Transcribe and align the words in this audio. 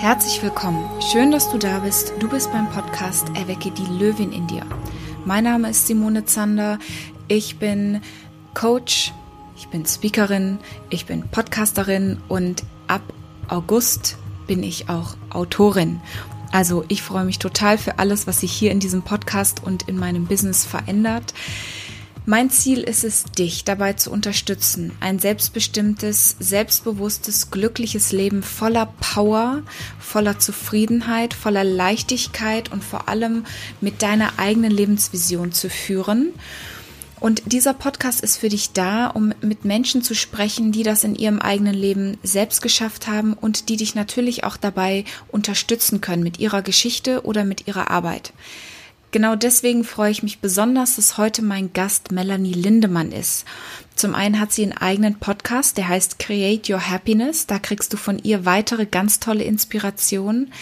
Herzlich 0.00 0.42
willkommen. 0.42 0.88
Schön, 1.12 1.30
dass 1.30 1.50
du 1.50 1.58
da 1.58 1.80
bist. 1.80 2.14
Du 2.20 2.26
bist 2.26 2.50
beim 2.50 2.70
Podcast 2.70 3.28
Erwecke 3.34 3.70
die 3.70 3.84
Löwin 3.84 4.32
in 4.32 4.46
dir. 4.46 4.64
Mein 5.26 5.44
Name 5.44 5.68
ist 5.68 5.86
Simone 5.86 6.24
Zander. 6.24 6.78
Ich 7.28 7.58
bin 7.58 8.00
Coach, 8.54 9.12
ich 9.58 9.68
bin 9.68 9.84
Speakerin, 9.84 10.58
ich 10.88 11.04
bin 11.04 11.28
Podcasterin 11.28 12.16
und 12.28 12.64
ab 12.86 13.02
August 13.48 14.16
bin 14.46 14.62
ich 14.62 14.88
auch 14.88 15.18
Autorin. 15.28 16.00
Also 16.50 16.82
ich 16.88 17.02
freue 17.02 17.26
mich 17.26 17.38
total 17.38 17.76
für 17.76 17.98
alles, 17.98 18.26
was 18.26 18.40
sich 18.40 18.52
hier 18.52 18.70
in 18.72 18.80
diesem 18.80 19.02
Podcast 19.02 19.62
und 19.62 19.86
in 19.86 19.98
meinem 19.98 20.24
Business 20.24 20.64
verändert. 20.64 21.34
Mein 22.30 22.48
Ziel 22.48 22.78
ist 22.78 23.02
es, 23.02 23.24
dich 23.24 23.64
dabei 23.64 23.94
zu 23.94 24.12
unterstützen, 24.12 24.92
ein 25.00 25.18
selbstbestimmtes, 25.18 26.36
selbstbewusstes, 26.38 27.50
glückliches 27.50 28.12
Leben 28.12 28.44
voller 28.44 28.94
Power, 29.00 29.64
voller 29.98 30.38
Zufriedenheit, 30.38 31.34
voller 31.34 31.64
Leichtigkeit 31.64 32.70
und 32.70 32.84
vor 32.84 33.08
allem 33.08 33.46
mit 33.80 34.00
deiner 34.02 34.38
eigenen 34.38 34.70
Lebensvision 34.70 35.50
zu 35.50 35.68
führen. 35.68 36.28
Und 37.18 37.42
dieser 37.46 37.74
Podcast 37.74 38.20
ist 38.20 38.36
für 38.36 38.48
dich 38.48 38.70
da, 38.70 39.08
um 39.08 39.34
mit 39.40 39.64
Menschen 39.64 40.00
zu 40.00 40.14
sprechen, 40.14 40.70
die 40.70 40.84
das 40.84 41.02
in 41.02 41.16
ihrem 41.16 41.40
eigenen 41.40 41.74
Leben 41.74 42.16
selbst 42.22 42.62
geschafft 42.62 43.08
haben 43.08 43.32
und 43.32 43.68
die 43.68 43.76
dich 43.76 43.96
natürlich 43.96 44.44
auch 44.44 44.56
dabei 44.56 45.04
unterstützen 45.32 46.00
können 46.00 46.22
mit 46.22 46.38
ihrer 46.38 46.62
Geschichte 46.62 47.24
oder 47.24 47.42
mit 47.42 47.66
ihrer 47.66 47.90
Arbeit. 47.90 48.32
Genau 49.12 49.34
deswegen 49.34 49.82
freue 49.82 50.12
ich 50.12 50.22
mich 50.22 50.38
besonders, 50.38 50.94
dass 50.96 51.18
heute 51.18 51.42
mein 51.42 51.72
Gast 51.72 52.12
Melanie 52.12 52.52
Lindemann 52.52 53.10
ist. 53.10 53.44
Zum 53.96 54.14
einen 54.14 54.40
hat 54.40 54.52
sie 54.52 54.62
einen 54.62 54.78
eigenen 54.78 55.16
Podcast, 55.16 55.76
der 55.76 55.88
heißt 55.88 56.18
Create 56.20 56.70
Your 56.70 56.88
Happiness. 56.88 57.46
Da 57.46 57.58
kriegst 57.58 57.92
du 57.92 57.96
von 57.96 58.18
ihr 58.18 58.46
weitere 58.46 58.86
ganz 58.86 59.18
tolle 59.20 59.44
Inspirationen. 59.44 60.52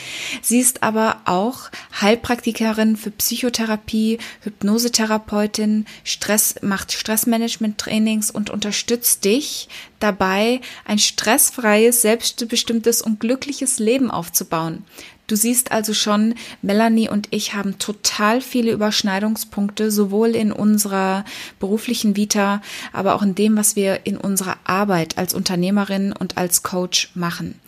Sie 0.43 0.59
ist 0.59 0.83
aber 0.83 1.21
auch 1.27 1.71
Heilpraktikerin 2.01 2.97
für 2.97 3.11
Psychotherapie, 3.11 4.19
Hypnosetherapeutin, 4.41 5.85
Stress, 6.03 6.57
macht 6.63 6.93
Stressmanagement-Trainings 6.93 8.31
und 8.31 8.51
unterstützt 8.51 9.25
dich 9.25 9.69
dabei, 10.01 10.61
ein 10.87 10.99
stressfreies, 10.99 12.03
selbstbestimmtes 12.03 13.03
und 13.03 13.21
glückliches 13.21 13.79
Leben 13.79 14.11
aufzubauen. 14.11 14.85
Du 15.29 15.37
siehst 15.37 15.73
also 15.73 15.93
schon, 15.93 16.35
Melanie 16.63 17.11
und 17.11 17.29
ich 17.31 17.53
haben 17.53 17.79
total 17.79 18.41
viele 18.41 18.73
Überschneidungspunkte, 18.73 19.91
sowohl 19.91 20.31
in 20.31 20.53
unserer 20.53 21.27
beruflichen 21.61 22.17
Vita, 22.17 22.63
aber 22.95 23.15
auch 23.15 23.21
in 23.21 23.35
dem, 23.35 23.55
was 23.55 23.77
wir 23.77 24.07
in 24.07 24.17
unserer 24.17 24.57
Arbeit 24.65 25.19
als 25.19 25.35
Unternehmerin 25.35 26.15
und 26.15 26.39
als 26.39 26.63
Coach 26.63 27.11
machen. 27.15 27.61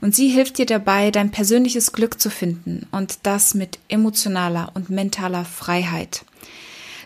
Und 0.00 0.14
sie 0.14 0.28
hilft 0.28 0.58
dir 0.58 0.66
dabei, 0.66 1.10
dein 1.10 1.32
persönliches 1.32 1.92
Glück 1.92 2.20
zu 2.20 2.30
finden 2.30 2.86
und 2.92 3.18
das 3.24 3.52
mit 3.52 3.80
emotionaler 3.88 4.70
und 4.74 4.88
mentaler 4.88 5.44
Freiheit. 5.44 6.24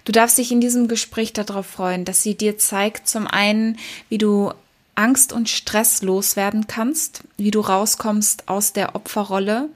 Du 0.05 0.13
darfst 0.13 0.37
dich 0.37 0.53
in 0.53 0.61
diesem 0.61 0.89
Gespräch 0.89 1.33
darauf 1.33 1.65
freuen, 1.65 2.05
dass 2.05 2.23
sie 2.23 2.35
dir 2.35 2.59
zeigt, 2.59 3.09
zum 3.09 3.27
einen, 3.27 3.79
wie 4.11 4.19
du 4.19 4.53
Angst 4.95 5.33
und 5.33 5.49
Stress 5.49 6.03
loswerden 6.03 6.67
kannst, 6.67 7.23
wie 7.37 7.51
du 7.51 7.61
rauskommst 7.61 8.49
aus 8.49 8.73
der 8.73 8.95
Opferrolle, 8.95 9.69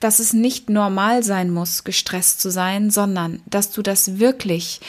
dass 0.00 0.18
es 0.18 0.32
nicht 0.32 0.68
normal 0.68 1.22
sein 1.22 1.50
muss, 1.50 1.84
gestresst 1.84 2.40
zu 2.40 2.50
sein, 2.50 2.90
sondern 2.90 3.40
dass 3.46 3.70
du 3.70 3.82
das 3.82 4.18
wirklich 4.18 4.80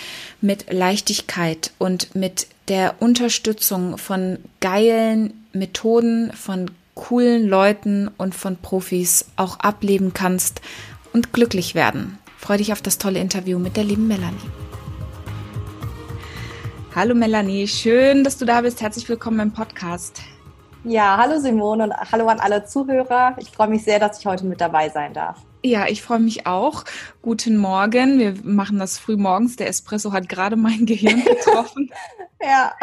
mit 0.41 0.71
Leichtigkeit 0.71 1.71
und 1.77 2.15
mit 2.15 2.47
der 2.67 2.95
Unterstützung 2.99 3.97
von 3.97 4.39
geilen 4.59 5.45
Methoden, 5.53 6.31
von 6.33 6.71
coolen 6.95 7.47
Leuten 7.47 8.09
und 8.17 8.35
von 8.35 8.57
Profis 8.57 9.25
auch 9.35 9.59
ableben 9.59 10.13
kannst 10.13 10.61
und 11.11 11.33
glücklich 11.33 11.75
werden. 11.75 12.17
Freue 12.37 12.57
dich 12.57 12.73
auf 12.73 12.81
das 12.81 12.97
tolle 12.97 13.19
Interview 13.19 13.59
mit 13.59 13.77
der 13.77 13.83
lieben 13.83 14.07
Melanie. 14.07 14.62
Hallo 16.95 17.15
Melanie, 17.15 17.67
schön, 17.67 18.23
dass 18.23 18.37
du 18.37 18.45
da 18.45 18.61
bist. 18.61 18.79
Herzlich 18.79 19.09
willkommen 19.09 19.39
im 19.39 19.51
Podcast. 19.51 20.21
Ja, 20.83 21.17
hallo 21.17 21.39
Simone 21.39 21.85
und 21.85 21.93
hallo 22.11 22.27
an 22.27 22.39
alle 22.39 22.65
Zuhörer. 22.65 23.35
Ich 23.39 23.49
freue 23.49 23.69
mich 23.69 23.83
sehr, 23.83 23.97
dass 23.97 24.19
ich 24.19 24.27
heute 24.27 24.45
mit 24.45 24.61
dabei 24.61 24.89
sein 24.89 25.11
darf. 25.11 25.41
Ja, 25.63 25.87
ich 25.87 26.03
freue 26.03 26.19
mich 26.19 26.45
auch. 26.45 26.83
Guten 27.23 27.57
Morgen. 27.57 28.19
Wir 28.19 28.35
machen 28.43 28.77
das 28.77 28.99
früh 28.99 29.17
morgens. 29.17 29.55
Der 29.55 29.69
Espresso 29.69 30.13
hat 30.13 30.29
gerade 30.29 30.55
mein 30.55 30.85
Gehirn 30.85 31.23
getroffen. 31.23 31.89
ja. 32.43 32.73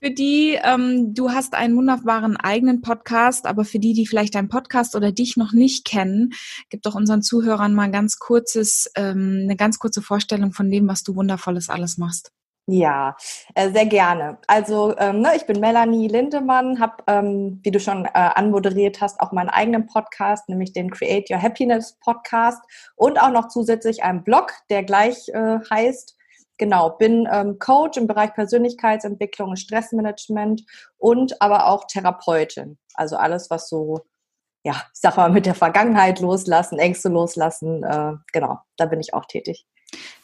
Für 0.00 0.10
die, 0.10 0.58
ähm, 0.60 1.14
du 1.14 1.30
hast 1.30 1.54
einen 1.54 1.76
wunderbaren 1.76 2.36
eigenen 2.36 2.82
Podcast, 2.82 3.46
aber 3.46 3.64
für 3.64 3.78
die, 3.78 3.92
die 3.92 4.08
vielleicht 4.08 4.34
deinen 4.34 4.48
Podcast 4.48 4.96
oder 4.96 5.12
dich 5.12 5.36
noch 5.36 5.52
nicht 5.52 5.84
kennen, 5.84 6.32
gib 6.68 6.82
doch 6.82 6.96
unseren 6.96 7.22
Zuhörern 7.22 7.74
mal 7.74 7.84
ein 7.84 7.92
ganz 7.92 8.18
kurzes, 8.18 8.90
ähm, 8.96 9.42
eine 9.44 9.54
ganz 9.54 9.78
kurze 9.78 10.02
Vorstellung 10.02 10.50
von 10.50 10.68
dem, 10.68 10.88
was 10.88 11.04
du 11.04 11.14
wundervolles 11.14 11.68
alles 11.68 11.96
machst. 11.96 12.32
Ja, 12.66 13.14
äh, 13.54 13.70
sehr 13.72 13.84
gerne. 13.84 14.38
Also 14.46 14.96
ähm, 14.96 15.20
ne, 15.20 15.36
ich 15.36 15.44
bin 15.44 15.60
Melanie 15.60 16.08
Lindemann, 16.08 16.80
habe, 16.80 16.94
ähm, 17.06 17.60
wie 17.62 17.70
du 17.70 17.78
schon 17.78 18.06
äh, 18.06 18.10
anmoderiert 18.14 19.02
hast, 19.02 19.20
auch 19.20 19.32
meinen 19.32 19.50
eigenen 19.50 19.86
Podcast, 19.86 20.48
nämlich 20.48 20.72
den 20.72 20.90
Create 20.90 21.30
Your 21.30 21.42
Happiness 21.42 21.98
Podcast 22.00 22.62
und 22.96 23.20
auch 23.20 23.30
noch 23.30 23.48
zusätzlich 23.48 24.02
einen 24.02 24.24
Blog, 24.24 24.54
der 24.70 24.82
gleich 24.82 25.28
äh, 25.28 25.58
heißt. 25.70 26.16
Genau, 26.56 26.90
bin 26.90 27.28
ähm, 27.30 27.58
Coach 27.58 27.98
im 27.98 28.06
Bereich 28.06 28.32
Persönlichkeitsentwicklung 28.32 29.56
Stressmanagement 29.56 30.62
und 30.96 31.42
aber 31.42 31.66
auch 31.66 31.84
Therapeutin. 31.86 32.78
Also 32.94 33.16
alles, 33.16 33.50
was 33.50 33.68
so, 33.68 34.06
ja, 34.64 34.72
ich 34.94 35.00
sag 35.00 35.18
mal, 35.18 35.30
mit 35.30 35.44
der 35.44 35.54
Vergangenheit 35.54 36.20
loslassen, 36.20 36.78
Ängste 36.78 37.10
loslassen, 37.10 37.84
genau, 38.32 38.58
da 38.76 38.86
bin 38.86 39.00
ich 39.00 39.12
auch 39.12 39.26
tätig. 39.26 39.66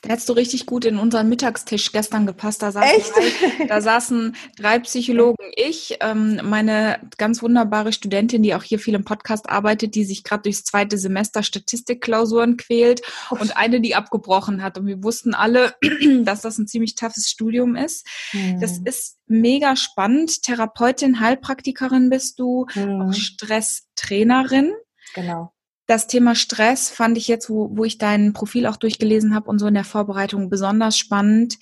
Da 0.03 0.11
hättest 0.11 0.31
du 0.31 0.33
richtig 0.33 0.65
gut 0.65 0.87
in 0.87 0.97
unseren 0.97 1.29
Mittagstisch 1.29 1.93
gestern 1.93 2.27
gepasst. 2.27 2.63
Da 2.63 2.73
saßen, 2.73 3.13
drei, 3.13 3.67
da 3.67 3.81
saßen 3.83 4.35
drei 4.57 4.79
Psychologen, 4.79 5.45
ich, 5.57 5.99
ähm, 6.01 6.41
meine 6.43 7.01
ganz 7.19 7.43
wunderbare 7.43 7.93
Studentin, 7.93 8.43
die 8.43 8.55
auch 8.55 8.63
hier 8.63 8.79
viel 8.79 8.95
im 8.95 9.05
Podcast 9.05 9.51
arbeitet, 9.51 9.95
die 9.95 10.05
sich 10.05 10.25
gerade 10.25 10.45
durchs 10.45 10.65
zweite 10.65 10.97
Semester 10.97 11.43
Statistikklausuren 11.43 12.57
quält 12.57 13.03
und 13.29 13.59
eine, 13.59 13.83
die 13.83 13.95
abgebrochen 13.95 14.63
hat. 14.63 14.79
Und 14.79 14.87
wir 14.87 15.03
wussten 15.03 15.35
alle, 15.35 15.75
dass 16.23 16.41
das 16.41 16.57
ein 16.57 16.67
ziemlich 16.67 16.95
toughes 16.95 17.29
Studium 17.29 17.77
ist. 17.77 18.07
Mhm. 18.33 18.59
Das 18.59 18.79
ist 18.79 19.19
mega 19.27 19.77
spannend. 19.77 20.43
Therapeutin, 20.43 21.21
Heilpraktikerin 21.21 22.09
bist 22.09 22.39
du, 22.39 22.67
mhm. 22.75 23.03
auch 23.03 23.13
Stresstrainerin. 23.13 24.73
Genau 25.15 25.53
das 25.91 26.07
Thema 26.07 26.37
Stress 26.37 26.89
fand 26.89 27.19
ich 27.19 27.27
jetzt, 27.27 27.51
wo, 27.51 27.77
wo 27.77 27.85
ich 27.85 27.99
dein 27.99 28.33
Profil 28.33 28.67
auch 28.67 28.77
durchgelesen 28.77 29.35
habe 29.35 29.51
und 29.51 29.59
so 29.59 29.67
in 29.67 29.75
der 29.75 29.83
Vorbereitung 29.83 30.49
besonders 30.49 30.97
spannend, 30.97 31.59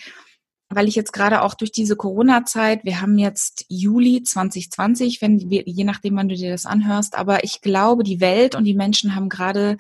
weil 0.69 0.87
ich 0.87 0.97
jetzt 0.97 1.15
gerade 1.15 1.41
auch 1.41 1.55
durch 1.55 1.73
diese 1.73 1.97
Corona-Zeit, 1.97 2.85
wir 2.85 3.01
haben 3.01 3.17
jetzt 3.17 3.65
Juli 3.71 4.23
2020, 4.23 5.23
wenn 5.23 5.39
je 5.39 5.85
nachdem, 5.85 6.17
wann 6.17 6.29
du 6.29 6.35
dir 6.35 6.51
das 6.51 6.67
anhörst, 6.67 7.17
aber 7.17 7.43
ich 7.43 7.63
glaube, 7.63 8.05
die 8.05 8.21
Welt 8.21 8.55
und 8.55 8.65
die 8.65 8.75
Menschen 8.75 9.15
haben 9.15 9.31
gerade 9.31 9.79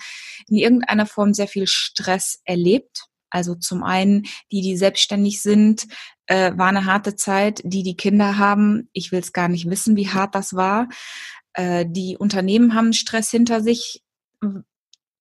in 0.49 0.57
irgendeiner 0.57 1.05
Form 1.05 1.35
sehr 1.35 1.49
viel 1.49 1.67
Stress 1.67 2.41
erlebt. 2.45 3.05
Also 3.29 3.55
zum 3.55 3.83
einen, 3.83 4.23
die, 4.51 4.63
die 4.63 4.79
selbstständig 4.79 5.43
sind, 5.43 5.87
äh, 6.25 6.53
war 6.57 6.69
eine 6.69 6.87
harte 6.87 7.17
Zeit. 7.17 7.61
Die, 7.65 7.83
die 7.83 7.97
Kinder 7.97 8.39
haben, 8.39 8.89
ich 8.95 9.13
will 9.13 9.21
es 9.21 9.35
gar 9.35 9.49
nicht 9.49 9.69
wissen, 9.69 9.95
wie 9.97 10.09
hart 10.09 10.35
das 10.35 10.55
war. 10.55 10.89
Äh, 11.53 11.85
die 11.87 12.17
Unternehmen 12.17 12.73
haben 12.73 12.95
Stress 12.95 13.31
hinter 13.31 13.61
sich 13.61 14.03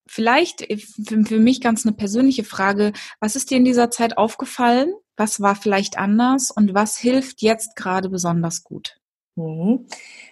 vielleicht 0.08 0.62
für, 0.62 1.24
für 1.24 1.40
mich 1.40 1.62
ganz 1.62 1.86
eine 1.86 1.96
persönliche 1.96 2.44
Frage, 2.44 2.94
was 3.20 3.36
ist 3.36 3.52
dir 3.52 3.58
in 3.58 3.66
dieser 3.66 3.92
Zeit 3.92 4.18
aufgefallen? 4.18 4.94
Was 5.16 5.42
war 5.42 5.56
vielleicht 5.56 5.98
anders 5.98 6.52
und 6.52 6.74
was 6.74 6.98
hilft 6.98 7.42
jetzt 7.42 7.76
gerade 7.76 8.10
besonders 8.10 8.64
gut? 8.64 9.00
Mhm. 9.36 9.88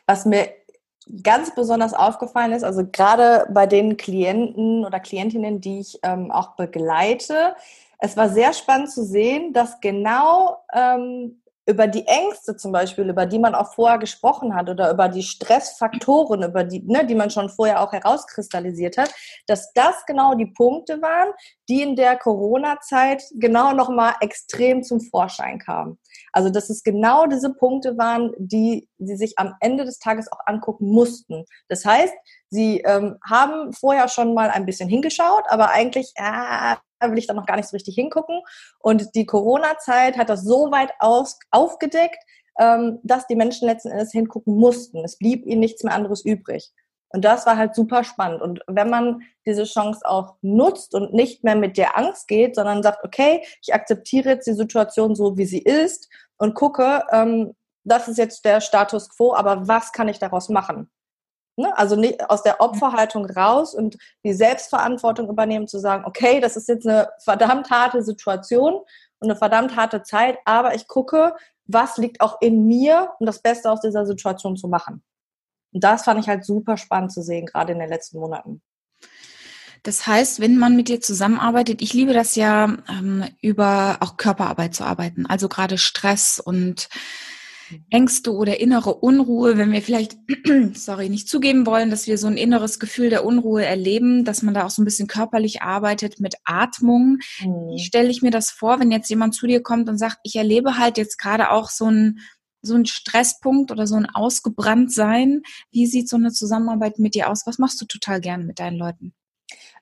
Was 0.06 0.26
mir 0.26 0.50
ganz 1.24 1.54
besonders 1.54 1.94
aufgefallen 1.94 2.54
ist, 2.54 2.64
also 2.64 2.84
gerade 2.92 3.48
bei 3.52 3.68
den 3.68 3.98
Klienten 3.98 4.86
oder 4.86 5.00
Klientinnen, 5.00 5.62
die 5.62 5.80
ich 5.80 6.00
ähm, 6.04 6.32
auch 6.32 6.56
begleite, 6.56 7.56
es 8.00 8.18
war 8.18 8.30
sehr 8.30 8.54
spannend 8.54 8.92
zu 8.92 9.04
sehen, 9.04 9.54
dass 9.54 9.80
genau 9.82 10.58
ähm, 10.74 11.42
über 11.68 11.88
die 11.88 12.06
Ängste 12.06 12.56
zum 12.56 12.72
Beispiel, 12.72 13.10
über 13.10 13.26
die 13.26 13.40
man 13.40 13.56
auch 13.56 13.74
vorher 13.74 13.98
gesprochen 13.98 14.56
hat 14.56 14.70
oder 14.70 14.92
über 14.92 15.10
die 15.10 15.24
Stressfaktoren, 15.24 16.44
über 16.44 16.64
die, 16.64 16.84
ne, 16.86 17.06
die 17.06 17.16
man 17.16 17.32
schon 17.32 17.50
vorher 17.50 17.82
auch 17.82 17.92
herauskristallisiert 17.92 18.98
hat, 18.98 19.12
dass 19.48 19.74
das 19.74 20.06
genau 20.06 20.36
die 20.36 20.46
Punkte 20.46 21.02
waren, 21.02 21.34
die 21.68 21.82
in 21.82 21.96
der 21.96 22.18
Corona-Zeit 22.18 23.24
genau 23.36 23.74
nochmal 23.74 24.14
extrem 24.22 24.84
zum 24.84 25.02
Vorschein 25.02 25.58
kamen. 25.58 25.98
Also, 26.32 26.50
dass 26.50 26.70
es 26.70 26.84
genau 26.84 27.26
diese 27.26 27.54
Punkte 27.54 27.98
waren, 27.98 28.32
die 28.38 28.88
sie 29.00 29.16
sich 29.16 29.38
am 29.40 29.56
Ende 29.60 29.86
des 29.86 30.00
Tages 30.00 30.32
auch 30.32 30.40
angucken 30.46 30.88
mussten. 30.90 31.46
Das 31.68 31.84
heißt, 31.84 32.14
sie 32.50 32.82
ähm, 32.82 33.18
haben 33.28 33.74
vorher 33.74 34.08
schon 34.08 34.34
mal 34.34 34.50
ein 34.50 34.66
bisschen 34.66 34.88
hingeschaut, 34.88 35.44
aber 35.48 35.72
eigentlich, 35.72 36.14
äh, 36.16 36.76
will 37.02 37.18
ich 37.18 37.28
dann 37.28 37.36
noch 37.36 37.46
gar 37.46 37.58
nicht 37.58 37.70
so 37.70 37.76
richtig 37.76 37.96
hingucken. 37.96 38.42
Und 38.80 39.16
die 39.16 39.26
Corona-Zeit 39.26 40.18
hat 40.18 40.30
das 40.30 40.44
so 40.44 40.72
weit 40.72 40.92
aus, 41.00 41.38
aufgedeckt, 41.52 42.24
ähm, 42.60 43.00
dass 43.04 43.28
die 43.28 43.36
Menschen 43.36 43.68
letzten 43.68 43.92
Endes 43.92 44.12
hingucken 44.12 44.56
mussten. 44.56 45.04
Es 45.04 45.18
blieb 45.18 45.46
ihnen 45.46 45.60
nichts 45.60 45.84
mehr 45.84 45.94
anderes 45.94 46.24
übrig. 46.24 46.72
Und 47.10 47.24
das 47.24 47.46
war 47.46 47.58
halt 47.58 47.76
super 47.76 48.04
spannend. 48.04 48.42
Und 48.42 48.62
wenn 48.68 48.90
man 48.90 49.22
diese 49.46 49.64
Chance 49.64 50.02
auch 50.04 50.36
nutzt 50.42 50.94
und 50.94 51.14
nicht 51.14 51.44
mehr 51.44 51.56
mit 51.56 51.78
der 51.78 51.98
Angst 51.98 52.28
geht, 52.28 52.56
sondern 52.56 52.84
sagt, 52.84 53.06
okay, 53.06 53.46
ich 53.62 53.74
akzeptiere 53.74 54.30
jetzt 54.30 54.48
die 54.48 54.54
Situation 54.54 55.16
so, 55.16 55.38
wie 55.38 55.46
sie 55.46 55.62
ist 55.62 56.10
und 56.38 56.56
gucke, 56.56 57.04
ähm, 57.12 57.54
das 57.86 58.08
ist 58.08 58.18
jetzt 58.18 58.44
der 58.44 58.60
Status 58.62 59.10
quo, 59.10 59.34
aber 59.34 59.68
was 59.68 59.92
kann 59.92 60.08
ich 60.08 60.20
daraus 60.20 60.50
machen? 60.50 60.90
Ne? 61.58 61.76
Also 61.78 61.96
nicht 61.96 62.30
aus 62.30 62.44
der 62.44 62.62
Opferhaltung 62.62 63.26
raus 63.26 63.74
und 63.74 63.98
die 64.24 64.34
Selbstverantwortung 64.34 65.30
übernehmen, 65.30 65.68
zu 65.68 65.80
sagen, 65.80 66.04
okay, 66.06 66.40
das 66.40 66.58
ist 66.58 66.68
jetzt 66.68 66.88
eine 66.88 67.10
verdammt 67.20 67.70
harte 67.70 68.04
Situation 68.04 68.74
und 69.20 69.30
eine 69.30 69.36
verdammt 69.36 69.76
harte 69.76 70.04
Zeit, 70.04 70.38
aber 70.46 70.76
ich 70.76 70.88
gucke, 70.88 71.36
was 71.66 71.98
liegt 71.98 72.22
auch 72.22 72.42
in 72.42 72.68
mir, 72.68 73.12
um 73.20 73.26
das 73.26 73.42
Beste 73.42 73.72
aus 73.72 73.82
dieser 73.82 74.06
Situation 74.06 74.58
zu 74.58 74.68
machen. 74.68 75.04
Und 75.72 75.84
das 75.84 76.04
fand 76.04 76.20
ich 76.22 76.30
halt 76.30 76.46
super 76.46 76.78
spannend 76.78 77.12
zu 77.12 77.22
sehen, 77.22 77.46
gerade 77.46 77.74
in 77.74 77.80
den 77.80 77.90
letzten 77.90 78.20
Monaten. 78.20 78.62
Das 79.84 80.08
heißt, 80.08 80.40
wenn 80.40 80.58
man 80.58 80.76
mit 80.76 80.88
dir 80.88 81.00
zusammenarbeitet, 81.00 81.82
ich 81.82 81.94
liebe 81.94 82.14
das 82.14 82.36
ja, 82.36 82.76
ähm, 82.90 83.24
über 83.42 83.98
auch 84.00 84.18
Körperarbeit 84.18 84.74
zu 84.74 84.84
arbeiten, 84.84 85.26
also 85.28 85.48
gerade 85.48 85.78
Stress 85.78 86.40
und 86.40 86.90
Ängste 87.90 88.34
oder 88.34 88.60
innere 88.60 88.96
Unruhe, 88.96 89.58
wenn 89.58 89.72
wir 89.72 89.82
vielleicht, 89.82 90.18
sorry, 90.74 91.10
nicht 91.10 91.30
zugeben 91.30 91.66
wollen, 91.66 91.90
dass 91.90 92.08
wir 92.08 92.18
so 92.18 92.28
ein 92.28 92.38
inneres 92.38 92.80
Gefühl 92.80 93.10
der 93.10 93.26
Unruhe 93.26 93.66
erleben, 93.66 94.26
dass 94.26 94.42
man 94.42 94.54
da 94.54 94.66
auch 94.66 94.70
so 94.70 94.82
ein 94.82 94.86
bisschen 94.86 95.08
körperlich 95.08 95.62
arbeitet 95.62 96.20
mit 96.20 96.36
Atmung. 96.46 97.20
Mhm. 97.42 97.76
Wie 97.76 97.84
stelle 97.84 98.10
ich 98.10 98.22
mir 98.22 98.32
das 98.32 98.52
vor, 98.52 98.80
wenn 98.80 98.92
jetzt 98.92 99.10
jemand 99.10 99.36
zu 99.36 99.48
dir 99.48 99.62
kommt 99.62 99.90
und 99.90 99.98
sagt, 99.98 100.18
ich 100.24 100.36
erlebe 100.36 100.78
halt 100.78 100.98
jetzt 100.98 101.18
gerade 101.18 101.52
auch 101.52 101.70
so 101.70 101.90
ein 101.90 102.20
so 102.62 102.74
ein 102.74 102.86
Stresspunkt 102.88 103.72
oder 103.72 103.86
so 103.88 103.96
ein 103.96 104.08
Ausgebranntsein? 104.08 105.44
Wie 105.72 105.86
sieht 105.86 106.10
so 106.10 106.16
eine 106.16 106.32
Zusammenarbeit 106.32 107.00
mit 107.00 107.14
dir 107.14 107.30
aus? 107.30 107.46
Was 107.46 107.60
machst 107.60 107.80
du 107.80 107.86
total 107.86 108.20
gerne 108.20 108.44
mit 108.44 108.60
deinen 108.60 108.78
Leuten? 108.78 109.14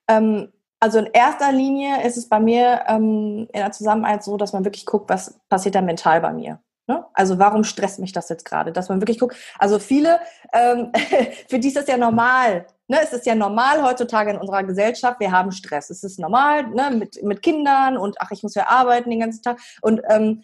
Ähm, 0.10 0.50
also 0.80 1.00
in 1.00 1.08
erster 1.14 1.54
Linie 1.54 2.06
ist 2.06 2.18
es 2.18 2.28
bei 2.28 2.42
mir 2.42 2.84
ähm, 2.88 3.48
in 3.54 3.60
der 3.60 3.72
Zusammenarbeit 3.72 4.24
so, 4.24 4.36
dass 4.36 4.52
man 4.52 4.66
wirklich 4.66 4.86
guckt, 4.86 5.10
was 5.10 5.40
passiert 5.48 5.76
da 5.76 5.82
mental 5.82 6.20
bei 6.20 6.34
mir. 6.34 6.60
Ne? 6.88 7.06
Also 7.14 7.40
warum 7.40 7.64
stresst 7.64 8.00
mich 8.00 8.12
das 8.12 8.28
jetzt 8.28 8.44
gerade? 8.44 8.74
Dass 8.74 8.90
man 8.90 9.00
wirklich 9.00 9.20
guckt, 9.20 9.38
also 9.58 9.80
viele, 9.80 10.20
ähm, 10.52 10.92
für 11.48 11.60
die 11.60 11.70
ist 11.70 11.78
das 11.78 11.88
ja 11.88 11.98
normal. 11.98 12.68
Ne? 12.88 13.00
Es 13.02 13.14
ist 13.14 13.26
ja 13.26 13.36
normal 13.36 13.82
heutzutage 13.84 14.32
in 14.32 14.38
unserer 14.38 14.64
Gesellschaft, 14.64 15.20
wir 15.22 15.32
haben 15.32 15.52
Stress. 15.52 15.90
Es 15.90 16.04
ist 16.04 16.20
normal 16.20 16.68
ne? 16.68 16.92
mit, 16.92 17.24
mit 17.24 17.42
Kindern 17.42 17.98
und 17.98 18.20
ach, 18.20 18.32
ich 18.32 18.44
muss 18.44 18.56
ja 18.56 18.68
arbeiten 18.68 19.10
den 19.10 19.22
ganzen 19.22 19.42
Tag. 19.42 19.60
Und 19.82 20.02
ähm, 20.10 20.44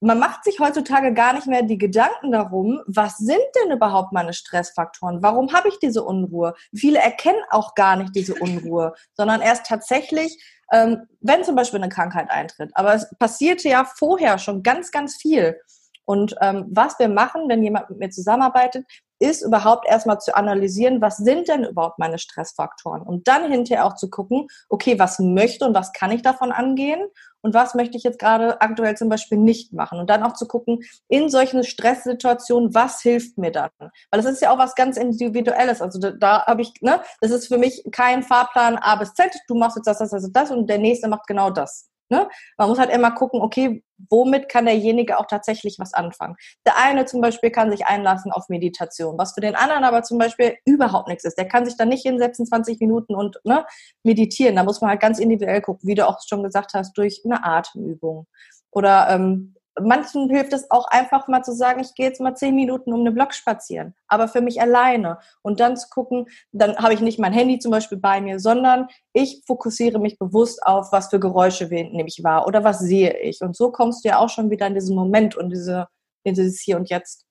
man 0.00 0.18
macht 0.18 0.44
sich 0.44 0.60
heutzutage 0.60 1.14
gar 1.14 1.32
nicht 1.32 1.46
mehr 1.46 1.62
die 1.62 1.78
Gedanken 1.78 2.32
darum, 2.32 2.82
was 2.86 3.16
sind 3.16 3.40
denn 3.56 3.72
überhaupt 3.72 4.12
meine 4.12 4.34
Stressfaktoren? 4.34 5.22
Warum 5.22 5.52
habe 5.52 5.68
ich 5.68 5.78
diese 5.78 6.02
Unruhe? 6.04 6.54
Viele 6.74 6.98
erkennen 6.98 7.40
auch 7.50 7.74
gar 7.74 7.96
nicht 7.96 8.14
diese 8.14 8.34
Unruhe, 8.34 8.94
sondern 9.14 9.40
erst 9.40 9.66
tatsächlich, 9.66 10.42
ähm, 10.72 11.06
wenn 11.20 11.44
zum 11.44 11.56
Beispiel 11.56 11.80
eine 11.80 11.88
Krankheit 11.88 12.30
eintritt. 12.30 12.70
Aber 12.74 12.94
es 12.94 13.08
passierte 13.18 13.68
ja 13.68 13.84
vorher 13.84 14.38
schon 14.38 14.62
ganz, 14.62 14.90
ganz 14.90 15.16
viel. 15.16 15.58
Und 16.04 16.36
ähm, 16.40 16.66
was 16.70 16.98
wir 16.98 17.08
machen, 17.08 17.48
wenn 17.48 17.62
jemand 17.62 17.90
mit 17.90 17.98
mir 17.98 18.10
zusammenarbeitet, 18.10 18.86
ist 19.18 19.42
überhaupt 19.42 19.86
erstmal 19.88 20.18
zu 20.20 20.36
analysieren, 20.36 21.00
was 21.00 21.16
sind 21.16 21.48
denn 21.48 21.64
überhaupt 21.64 21.98
meine 21.98 22.18
Stressfaktoren? 22.18 23.02
Und 23.02 23.28
dann 23.28 23.50
hinterher 23.50 23.86
auch 23.86 23.94
zu 23.94 24.10
gucken, 24.10 24.46
okay, 24.68 24.98
was 24.98 25.18
möchte 25.18 25.64
und 25.64 25.74
was 25.74 25.92
kann 25.92 26.10
ich 26.10 26.22
davon 26.22 26.52
angehen? 26.52 27.00
Und 27.42 27.54
was 27.54 27.74
möchte 27.74 27.96
ich 27.96 28.02
jetzt 28.02 28.18
gerade 28.18 28.60
aktuell 28.60 28.96
zum 28.96 29.08
Beispiel 29.08 29.38
nicht 29.38 29.72
machen? 29.72 30.00
Und 30.00 30.10
dann 30.10 30.24
auch 30.24 30.32
zu 30.32 30.48
gucken, 30.48 30.80
in 31.08 31.28
solchen 31.28 31.62
Stresssituationen, 31.62 32.74
was 32.74 33.00
hilft 33.02 33.38
mir 33.38 33.52
dann? 33.52 33.70
Weil 33.78 34.20
das 34.20 34.26
ist 34.26 34.42
ja 34.42 34.50
auch 34.50 34.58
was 34.58 34.74
ganz 34.74 34.96
Individuelles. 34.96 35.80
Also 35.80 36.00
da, 36.00 36.10
da 36.10 36.46
habe 36.46 36.62
ich, 36.62 36.72
ne, 36.80 37.00
das 37.20 37.30
ist 37.30 37.46
für 37.46 37.58
mich 37.58 37.84
kein 37.92 38.22
Fahrplan 38.24 38.76
A 38.78 38.96
bis 38.96 39.14
Z. 39.14 39.30
Du 39.46 39.54
machst 39.54 39.76
jetzt 39.76 39.86
das, 39.86 39.98
das, 39.98 40.10
das, 40.10 40.32
das 40.32 40.50
und 40.50 40.68
der 40.68 40.78
nächste 40.78 41.08
macht 41.08 41.26
genau 41.28 41.50
das. 41.50 41.88
Ne? 42.08 42.28
Man 42.56 42.68
muss 42.68 42.78
halt 42.78 42.90
immer 42.90 43.10
gucken, 43.10 43.40
okay, 43.40 43.82
womit 44.10 44.48
kann 44.48 44.66
derjenige 44.66 45.18
auch 45.18 45.26
tatsächlich 45.26 45.78
was 45.78 45.92
anfangen. 45.92 46.36
Der 46.64 46.76
eine 46.76 47.04
zum 47.06 47.20
Beispiel 47.20 47.50
kann 47.50 47.70
sich 47.70 47.86
einlassen 47.86 48.30
auf 48.30 48.48
Meditation, 48.48 49.18
was 49.18 49.32
für 49.34 49.40
den 49.40 49.56
anderen 49.56 49.84
aber 49.84 50.02
zum 50.02 50.18
Beispiel 50.18 50.56
überhaupt 50.64 51.08
nichts 51.08 51.24
ist. 51.24 51.36
Der 51.36 51.48
kann 51.48 51.64
sich 51.64 51.76
dann 51.76 51.88
nicht 51.88 52.02
hinsetzen 52.02 52.46
20 52.46 52.78
Minuten 52.80 53.14
und 53.14 53.40
ne, 53.44 53.66
meditieren. 54.04 54.56
Da 54.56 54.62
muss 54.62 54.80
man 54.80 54.90
halt 54.90 55.00
ganz 55.00 55.18
individuell 55.18 55.60
gucken, 55.62 55.88
wie 55.88 55.94
du 55.94 56.06
auch 56.06 56.20
schon 56.26 56.44
gesagt 56.44 56.74
hast, 56.74 56.96
durch 56.96 57.22
eine 57.24 57.44
Atemübung. 57.44 58.26
Oder 58.70 59.08
ähm, 59.10 59.55
manchen 59.80 60.30
hilft 60.30 60.52
es 60.52 60.70
auch 60.70 60.88
einfach 60.88 61.28
mal 61.28 61.42
zu 61.42 61.52
sagen, 61.52 61.80
ich 61.80 61.94
gehe 61.94 62.06
jetzt 62.06 62.20
mal 62.20 62.34
zehn 62.34 62.54
Minuten 62.54 62.92
um 62.92 63.04
den 63.04 63.14
Block 63.14 63.34
spazieren, 63.34 63.94
aber 64.08 64.28
für 64.28 64.40
mich 64.40 64.60
alleine. 64.60 65.18
Und 65.42 65.60
dann 65.60 65.76
zu 65.76 65.88
gucken, 65.88 66.26
dann 66.52 66.76
habe 66.76 66.94
ich 66.94 67.00
nicht 67.00 67.18
mein 67.18 67.32
Handy 67.32 67.58
zum 67.58 67.70
Beispiel 67.70 67.98
bei 67.98 68.20
mir, 68.20 68.40
sondern 68.40 68.88
ich 69.12 69.42
fokussiere 69.46 69.98
mich 69.98 70.18
bewusst 70.18 70.62
auf, 70.64 70.92
was 70.92 71.08
für 71.08 71.20
Geräusche 71.20 71.66
nehme 71.66 72.06
ich 72.06 72.22
wahr 72.22 72.46
oder 72.46 72.64
was 72.64 72.78
sehe 72.78 73.18
ich. 73.20 73.40
Und 73.40 73.56
so 73.56 73.70
kommst 73.70 74.04
du 74.04 74.08
ja 74.08 74.18
auch 74.18 74.30
schon 74.30 74.50
wieder 74.50 74.66
in 74.66 74.74
diesen 74.74 74.96
Moment 74.96 75.36
und 75.36 75.50
diese, 75.50 75.88
in 76.24 76.34
dieses 76.34 76.60
Hier 76.60 76.76
und 76.76 76.88
Jetzt. 76.88 77.24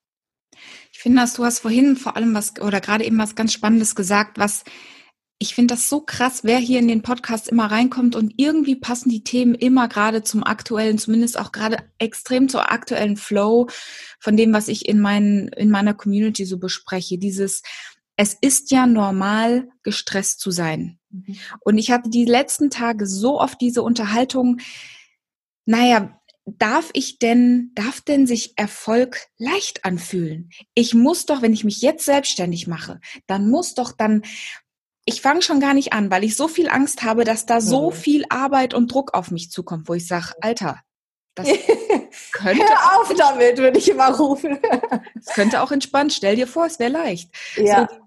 Ich 0.91 0.99
finde, 0.99 1.21
dass 1.21 1.33
du 1.33 1.43
hast 1.43 1.59
vorhin 1.59 1.97
vor 1.97 2.15
allem 2.15 2.33
was 2.33 2.53
oder 2.61 2.79
gerade 2.79 3.03
eben 3.03 3.17
was 3.17 3.35
ganz 3.35 3.53
Spannendes 3.53 3.95
gesagt, 3.95 4.37
was 4.37 4.63
ich 5.37 5.53
finde 5.53 5.73
das 5.73 5.89
so 5.89 6.01
krass, 6.01 6.43
wer 6.43 6.57
hier 6.57 6.79
in 6.79 6.87
den 6.87 7.01
Podcast 7.01 7.49
immer 7.49 7.65
reinkommt 7.65 8.15
und 8.15 8.33
irgendwie 8.37 8.75
passen 8.75 9.09
die 9.09 9.23
Themen 9.23 9.53
immer 9.53 9.87
gerade 9.89 10.23
zum 10.23 10.43
aktuellen, 10.43 10.97
zumindest 10.97 11.37
auch 11.37 11.51
gerade 11.51 11.77
extrem 11.97 12.47
zur 12.47 12.71
aktuellen 12.71 13.17
Flow 13.17 13.67
von 14.19 14.37
dem, 14.37 14.53
was 14.53 14.69
ich 14.69 14.87
in, 14.87 14.99
meinen, 14.99 15.49
in 15.49 15.69
meiner 15.69 15.93
Community 15.93 16.45
so 16.45 16.57
bespreche. 16.57 17.17
Dieses, 17.17 17.63
es 18.15 18.33
ist 18.39 18.71
ja 18.71 18.87
normal, 18.87 19.67
gestresst 19.83 20.39
zu 20.39 20.51
sein. 20.51 20.99
Mhm. 21.09 21.37
Und 21.59 21.77
ich 21.77 21.91
hatte 21.91 22.09
die 22.09 22.25
letzten 22.25 22.69
Tage 22.69 23.05
so 23.05 23.39
oft 23.39 23.59
diese 23.59 23.83
Unterhaltung, 23.83 24.61
naja, 25.65 26.17
darf 26.45 26.91
ich 26.93 27.19
denn, 27.19 27.71
darf 27.73 28.01
denn 28.01 28.27
sich 28.27 28.53
Erfolg 28.55 29.27
leicht 29.37 29.83
anfühlen? 29.83 30.49
Ich 30.75 30.93
muss 30.93 31.25
doch, 31.25 31.41
wenn 31.41 31.53
ich 31.53 31.63
mich 31.63 31.81
jetzt 31.81 32.05
selbstständig 32.05 32.67
mache, 32.67 32.99
dann 33.27 33.49
muss 33.49 33.73
doch 33.73 33.91
dann 33.91 34.21
ich 35.05 35.21
fange 35.21 35.41
schon 35.41 35.59
gar 35.59 35.73
nicht 35.73 35.93
an, 35.93 36.09
weil 36.09 36.23
ich 36.23 36.35
so 36.35 36.47
viel 36.47 36.67
Angst 36.67 37.03
habe, 37.03 37.23
dass 37.23 37.45
da 37.45 37.61
so 37.61 37.91
mhm. 37.91 37.95
viel 37.95 38.25
Arbeit 38.29 38.73
und 38.73 38.91
Druck 38.91 39.13
auf 39.13 39.31
mich 39.31 39.51
zukommt, 39.51 39.87
wo 39.87 39.93
ich 39.93 40.07
sage, 40.07 40.33
Alter, 40.41 40.81
das 41.35 41.47
könnte. 42.31 42.63
Hör 42.63 43.01
auf 43.01 43.13
damit, 43.15 43.57
würde 43.57 43.77
ich 43.77 43.89
immer 43.89 44.15
rufen. 44.15 44.59
Es 45.15 45.27
könnte 45.33 45.61
auch 45.61 45.71
entspannt. 45.71 46.13
Stell 46.13 46.35
dir 46.35 46.47
vor, 46.47 46.65
es 46.65 46.79
wäre 46.79 46.91
leicht. 46.91 47.29
Ja. 47.55 47.87
So, 47.87 47.97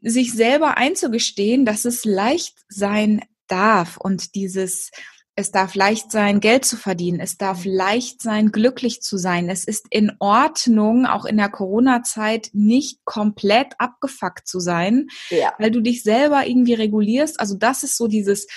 sich 0.00 0.32
selber 0.32 0.76
einzugestehen, 0.76 1.64
dass 1.64 1.84
es 1.84 2.04
leicht 2.04 2.56
sein 2.68 3.24
darf 3.48 3.96
und 3.96 4.34
dieses 4.34 4.90
es 5.38 5.52
darf 5.52 5.76
leicht 5.76 6.10
sein, 6.10 6.40
Geld 6.40 6.64
zu 6.64 6.76
verdienen. 6.76 7.20
Es 7.20 7.38
darf 7.38 7.64
leicht 7.64 8.20
sein, 8.20 8.50
glücklich 8.50 9.02
zu 9.02 9.18
sein. 9.18 9.48
Es 9.48 9.64
ist 9.64 9.86
in 9.88 10.10
Ordnung, 10.18 11.06
auch 11.06 11.24
in 11.24 11.36
der 11.36 11.48
Corona-Zeit 11.48 12.50
nicht 12.54 13.04
komplett 13.04 13.74
abgefuckt 13.78 14.48
zu 14.48 14.58
sein, 14.58 15.06
ja. 15.30 15.52
weil 15.60 15.70
du 15.70 15.80
dich 15.80 16.02
selber 16.02 16.44
irgendwie 16.44 16.74
regulierst. 16.74 17.38
Also 17.38 17.54
das 17.54 17.84
ist 17.84 17.96
so 17.96 18.08
dieses, 18.08 18.48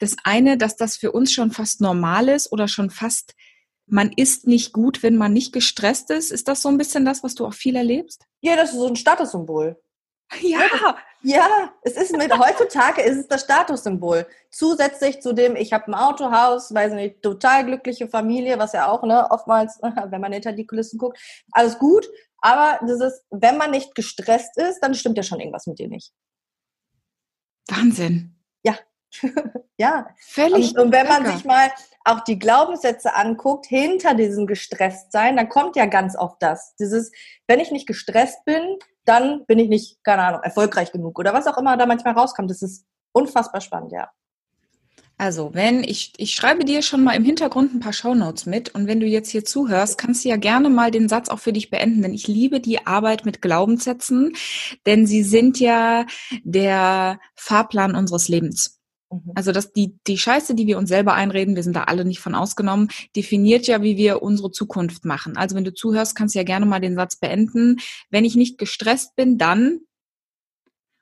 das 0.00 0.16
eine, 0.24 0.58
dass 0.58 0.74
das 0.74 0.96
für 0.96 1.12
uns 1.12 1.32
schon 1.32 1.52
fast 1.52 1.80
normal 1.80 2.28
ist 2.28 2.50
oder 2.50 2.66
schon 2.66 2.90
fast, 2.90 3.34
man 3.86 4.10
ist 4.16 4.48
nicht 4.48 4.72
gut, 4.72 5.04
wenn 5.04 5.14
man 5.14 5.32
nicht 5.32 5.52
gestresst 5.52 6.10
ist. 6.10 6.32
Ist 6.32 6.48
das 6.48 6.62
so 6.62 6.68
ein 6.68 6.78
bisschen 6.78 7.04
das, 7.04 7.22
was 7.22 7.36
du 7.36 7.46
auch 7.46 7.54
viel 7.54 7.76
erlebst? 7.76 8.24
Ja, 8.40 8.56
das 8.56 8.72
ist 8.72 8.78
so 8.78 8.88
ein 8.88 8.96
Statussymbol. 8.96 9.80
Ja. 10.40 10.96
Ja, 11.26 11.72
es 11.80 11.94
ist 11.94 12.14
mit 12.14 12.30
heutzutage 12.38 13.00
ist 13.00 13.16
es 13.16 13.28
das 13.28 13.40
Statussymbol. 13.44 14.26
Zusätzlich 14.50 15.22
zu 15.22 15.32
dem, 15.32 15.56
ich 15.56 15.72
habe 15.72 15.86
ein 15.86 15.94
Autohaus, 15.94 16.74
weiß 16.74 16.92
nicht, 16.92 17.22
total 17.22 17.64
glückliche 17.64 18.08
Familie, 18.08 18.58
was 18.58 18.74
ja 18.74 18.88
auch, 18.88 19.04
ne, 19.04 19.30
oftmals, 19.30 19.78
wenn 19.82 20.20
man 20.20 20.34
hinter 20.34 20.52
die 20.52 20.66
Kulissen 20.66 20.98
guckt, 20.98 21.18
alles 21.50 21.78
gut. 21.78 22.06
Aber 22.38 22.78
dieses, 22.86 23.24
wenn 23.30 23.56
man 23.56 23.70
nicht 23.70 23.94
gestresst 23.94 24.58
ist, 24.58 24.80
dann 24.80 24.94
stimmt 24.94 25.16
ja 25.16 25.22
schon 25.22 25.40
irgendwas 25.40 25.66
mit 25.66 25.78
dir 25.78 25.88
nicht. 25.88 26.12
Wahnsinn. 27.68 28.36
Ja. 28.62 28.76
ja. 29.78 30.10
Völlig. 30.18 30.76
Und, 30.76 30.78
und 30.78 30.92
wenn 30.92 31.08
man 31.08 31.24
sich 31.24 31.46
mal 31.46 31.70
auch 32.04 32.20
die 32.20 32.38
Glaubenssätze 32.38 33.14
anguckt, 33.14 33.64
hinter 33.64 34.12
diesem 34.12 34.46
Gestresstsein, 34.46 35.36
dann 35.36 35.48
kommt 35.48 35.74
ja 35.76 35.86
ganz 35.86 36.18
oft 36.18 36.42
das. 36.42 36.76
Dieses, 36.76 37.12
wenn 37.46 37.60
ich 37.60 37.70
nicht 37.70 37.86
gestresst 37.86 38.44
bin, 38.44 38.78
dann 39.04 39.44
bin 39.46 39.58
ich 39.58 39.68
nicht, 39.68 40.02
keine 40.02 40.22
Ahnung, 40.22 40.42
erfolgreich 40.42 40.92
genug 40.92 41.18
oder 41.18 41.32
was 41.34 41.46
auch 41.46 41.58
immer 41.58 41.76
da 41.76 41.86
manchmal 41.86 42.14
rauskommt. 42.14 42.50
Das 42.50 42.62
ist 42.62 42.84
unfassbar 43.12 43.60
spannend, 43.60 43.92
ja. 43.92 44.10
Also, 45.16 45.54
wenn 45.54 45.84
ich, 45.84 46.12
ich 46.16 46.34
schreibe 46.34 46.64
dir 46.64 46.82
schon 46.82 47.04
mal 47.04 47.14
im 47.14 47.24
Hintergrund 47.24 47.72
ein 47.72 47.78
paar 47.78 47.92
Shownotes 47.92 48.46
mit 48.46 48.74
und 48.74 48.88
wenn 48.88 48.98
du 48.98 49.06
jetzt 49.06 49.30
hier 49.30 49.44
zuhörst, 49.44 49.96
kannst 49.96 50.24
du 50.24 50.28
ja 50.28 50.36
gerne 50.36 50.68
mal 50.70 50.90
den 50.90 51.08
Satz 51.08 51.28
auch 51.28 51.38
für 51.38 51.52
dich 51.52 51.70
beenden, 51.70 52.02
denn 52.02 52.14
ich 52.14 52.26
liebe 52.26 52.58
die 52.58 52.84
Arbeit 52.84 53.24
mit 53.24 53.40
Glaubenssätzen, 53.40 54.32
denn 54.86 55.06
sie 55.06 55.22
sind 55.22 55.60
ja 55.60 56.04
der 56.42 57.20
Fahrplan 57.36 57.94
unseres 57.94 58.26
Lebens. 58.26 58.80
Mhm. 59.10 59.32
Also 59.34 59.52
dass 59.52 59.72
die, 59.72 59.98
die 60.06 60.18
Scheiße, 60.18 60.54
die 60.54 60.66
wir 60.66 60.78
uns 60.78 60.88
selber 60.88 61.14
einreden, 61.14 61.56
wir 61.56 61.62
sind 61.62 61.76
da 61.76 61.84
alle 61.84 62.04
nicht 62.04 62.20
von 62.20 62.34
ausgenommen, 62.34 62.88
definiert 63.16 63.66
ja, 63.66 63.82
wie 63.82 63.96
wir 63.96 64.22
unsere 64.22 64.50
Zukunft 64.50 65.04
machen. 65.04 65.36
Also 65.36 65.56
wenn 65.56 65.64
du 65.64 65.74
zuhörst, 65.74 66.16
kannst 66.16 66.34
du 66.34 66.38
ja 66.38 66.44
gerne 66.44 66.66
mal 66.66 66.80
den 66.80 66.96
Satz 66.96 67.16
beenden. 67.16 67.76
Wenn 68.10 68.24
ich 68.24 68.36
nicht 68.36 68.58
gestresst 68.58 69.16
bin, 69.16 69.38
dann 69.38 69.80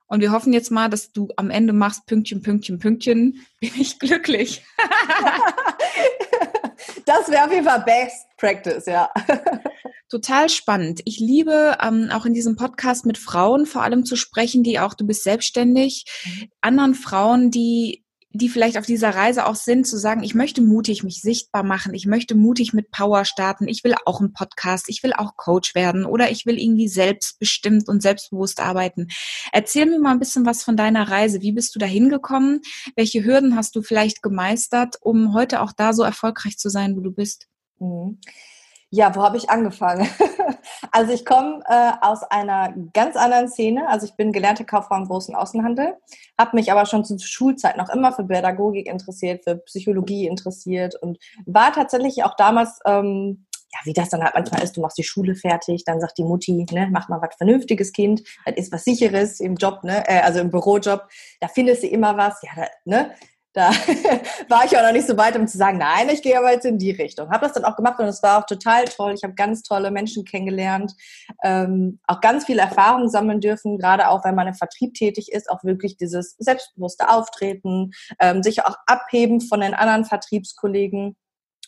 Und 0.06 0.20
wir 0.20 0.30
hoffen 0.30 0.52
jetzt 0.52 0.70
mal, 0.70 0.90
dass 0.90 1.12
du 1.12 1.28
am 1.36 1.48
Ende 1.48 1.72
machst 1.72 2.06
Pünktchen, 2.06 2.42
Pünktchen, 2.42 2.78
Pünktchen. 2.78 3.46
Bin 3.60 3.72
ich 3.78 3.98
glücklich. 3.98 4.62
das 7.06 7.30
wäre 7.30 7.46
auf 7.46 7.52
jeden 7.52 7.64
Fall 7.64 7.82
Best 7.82 8.26
Practice, 8.36 8.86
ja. 8.86 9.10
Total 10.12 10.50
spannend. 10.50 11.00
Ich 11.06 11.20
liebe 11.20 11.78
ähm, 11.80 12.10
auch 12.12 12.26
in 12.26 12.34
diesem 12.34 12.54
Podcast 12.54 13.06
mit 13.06 13.16
Frauen 13.16 13.64
vor 13.64 13.82
allem 13.82 14.04
zu 14.04 14.14
sprechen, 14.14 14.62
die 14.62 14.78
auch, 14.78 14.92
du 14.92 15.06
bist 15.06 15.24
selbstständig, 15.24 16.04
mhm. 16.26 16.48
anderen 16.60 16.94
Frauen, 16.94 17.50
die 17.50 18.04
die 18.34 18.50
vielleicht 18.50 18.76
auf 18.76 18.84
dieser 18.84 19.14
Reise 19.14 19.46
auch 19.46 19.54
sind, 19.54 19.86
zu 19.86 19.98
sagen, 19.98 20.22
ich 20.22 20.34
möchte 20.34 20.60
mutig 20.60 21.02
mich 21.02 21.22
sichtbar 21.22 21.62
machen, 21.62 21.94
ich 21.94 22.04
möchte 22.04 22.34
mutig 22.34 22.74
mit 22.74 22.90
Power 22.90 23.24
starten, 23.24 23.68
ich 23.68 23.84
will 23.84 23.94
auch 24.04 24.20
einen 24.20 24.34
Podcast, 24.34 24.90
ich 24.90 25.02
will 25.02 25.14
auch 25.14 25.36
Coach 25.36 25.74
werden 25.74 26.04
oder 26.04 26.30
ich 26.30 26.44
will 26.44 26.58
irgendwie 26.58 26.88
selbstbestimmt 26.88 27.88
und 27.88 28.02
selbstbewusst 28.02 28.60
arbeiten. 28.60 29.08
Erzähl 29.50 29.86
mir 29.86 29.98
mal 29.98 30.12
ein 30.12 30.18
bisschen 30.18 30.44
was 30.44 30.62
von 30.62 30.76
deiner 30.76 31.08
Reise. 31.08 31.40
Wie 31.40 31.52
bist 31.52 31.74
du 31.74 31.78
da 31.78 31.86
hingekommen? 31.86 32.60
Welche 32.96 33.24
Hürden 33.24 33.56
hast 33.56 33.76
du 33.76 33.82
vielleicht 33.82 34.20
gemeistert, 34.20 34.96
um 35.00 35.32
heute 35.32 35.62
auch 35.62 35.72
da 35.72 35.94
so 35.94 36.02
erfolgreich 36.02 36.58
zu 36.58 36.68
sein, 36.68 36.96
wo 36.96 37.00
du 37.00 37.12
bist? 37.12 37.48
Mhm. 37.78 38.18
Ja, 38.94 39.14
wo 39.14 39.22
habe 39.22 39.38
ich 39.38 39.48
angefangen? 39.48 40.06
also 40.92 41.14
ich 41.14 41.24
komme 41.24 41.62
äh, 41.66 41.92
aus 42.02 42.24
einer 42.24 42.74
ganz 42.92 43.16
anderen 43.16 43.48
Szene. 43.48 43.88
Also 43.88 44.04
ich 44.04 44.16
bin 44.16 44.32
gelernte 44.32 44.66
Kauffrau 44.66 44.96
im 44.96 45.06
großen 45.06 45.34
Außenhandel, 45.34 45.96
habe 46.38 46.56
mich 46.56 46.70
aber 46.70 46.84
schon 46.84 47.02
zur 47.02 47.18
Schulzeit 47.18 47.78
noch 47.78 47.88
immer 47.88 48.12
für 48.12 48.24
Pädagogik 48.24 48.86
interessiert, 48.86 49.44
für 49.44 49.56
Psychologie 49.56 50.26
interessiert 50.26 50.94
und 51.00 51.16
war 51.46 51.72
tatsächlich 51.72 52.22
auch 52.22 52.36
damals, 52.36 52.80
ähm, 52.84 53.46
ja, 53.72 53.78
wie 53.84 53.94
das 53.94 54.10
dann 54.10 54.22
halt 54.22 54.34
manchmal 54.34 54.62
ist, 54.62 54.76
du 54.76 54.82
machst 54.82 54.98
die 54.98 55.04
Schule 55.04 55.36
fertig, 55.36 55.84
dann 55.86 55.98
sagt 55.98 56.18
die 56.18 56.24
Mutti, 56.24 56.66
ne, 56.70 56.88
mach 56.92 57.08
mal 57.08 57.22
was 57.22 57.34
Vernünftiges, 57.38 57.92
Kind, 57.92 58.22
das 58.44 58.56
ist 58.56 58.72
was 58.72 58.84
Sicheres 58.84 59.40
im 59.40 59.56
Job, 59.56 59.84
ne, 59.84 60.06
äh, 60.06 60.20
also 60.20 60.40
im 60.40 60.50
Bürojob, 60.50 61.08
da 61.40 61.48
findest 61.48 61.82
du 61.82 61.86
immer 61.86 62.18
was, 62.18 62.42
ja, 62.42 62.50
da, 62.56 62.66
ne, 62.84 63.14
da 63.52 63.70
war 64.48 64.64
ich 64.64 64.76
auch 64.76 64.82
noch 64.82 64.92
nicht 64.92 65.06
so 65.06 65.16
weit, 65.16 65.36
um 65.36 65.46
zu 65.46 65.58
sagen, 65.58 65.78
nein, 65.78 66.08
ich 66.08 66.22
gehe 66.22 66.38
aber 66.38 66.52
jetzt 66.52 66.64
in 66.64 66.78
die 66.78 66.90
Richtung. 66.90 67.30
Habe 67.30 67.44
das 67.46 67.52
dann 67.52 67.64
auch 67.64 67.76
gemacht 67.76 67.98
und 67.98 68.06
es 68.06 68.22
war 68.22 68.38
auch 68.38 68.46
total 68.46 68.86
toll. 68.86 69.12
Ich 69.14 69.24
habe 69.24 69.34
ganz 69.34 69.62
tolle 69.62 69.90
Menschen 69.90 70.24
kennengelernt, 70.24 70.94
ähm, 71.42 72.00
auch 72.06 72.20
ganz 72.20 72.46
viel 72.46 72.58
Erfahrung 72.58 73.08
sammeln 73.08 73.40
dürfen, 73.40 73.78
gerade 73.78 74.08
auch 74.08 74.24
wenn 74.24 74.34
man 74.34 74.46
im 74.46 74.54
Vertrieb 74.54 74.94
tätig 74.94 75.30
ist, 75.32 75.50
auch 75.50 75.64
wirklich 75.64 75.96
dieses 75.96 76.34
selbstbewusste 76.38 77.10
Auftreten, 77.10 77.92
ähm, 78.18 78.42
sich 78.42 78.64
auch 78.64 78.76
abheben 78.86 79.40
von 79.40 79.60
den 79.60 79.74
anderen 79.74 80.04
Vertriebskollegen. 80.04 81.16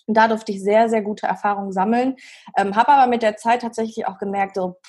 Und 0.06 0.16
da 0.16 0.28
durfte 0.28 0.52
ich 0.52 0.62
sehr, 0.62 0.88
sehr 0.88 1.02
gute 1.02 1.26
Erfahrungen 1.26 1.72
sammeln. 1.72 2.16
Ähm, 2.56 2.76
habe 2.76 2.88
aber 2.88 3.10
mit 3.10 3.22
der 3.22 3.36
Zeit 3.36 3.62
tatsächlich 3.62 4.06
auch 4.06 4.18
gemerkt, 4.18 4.56
so, 4.56 4.80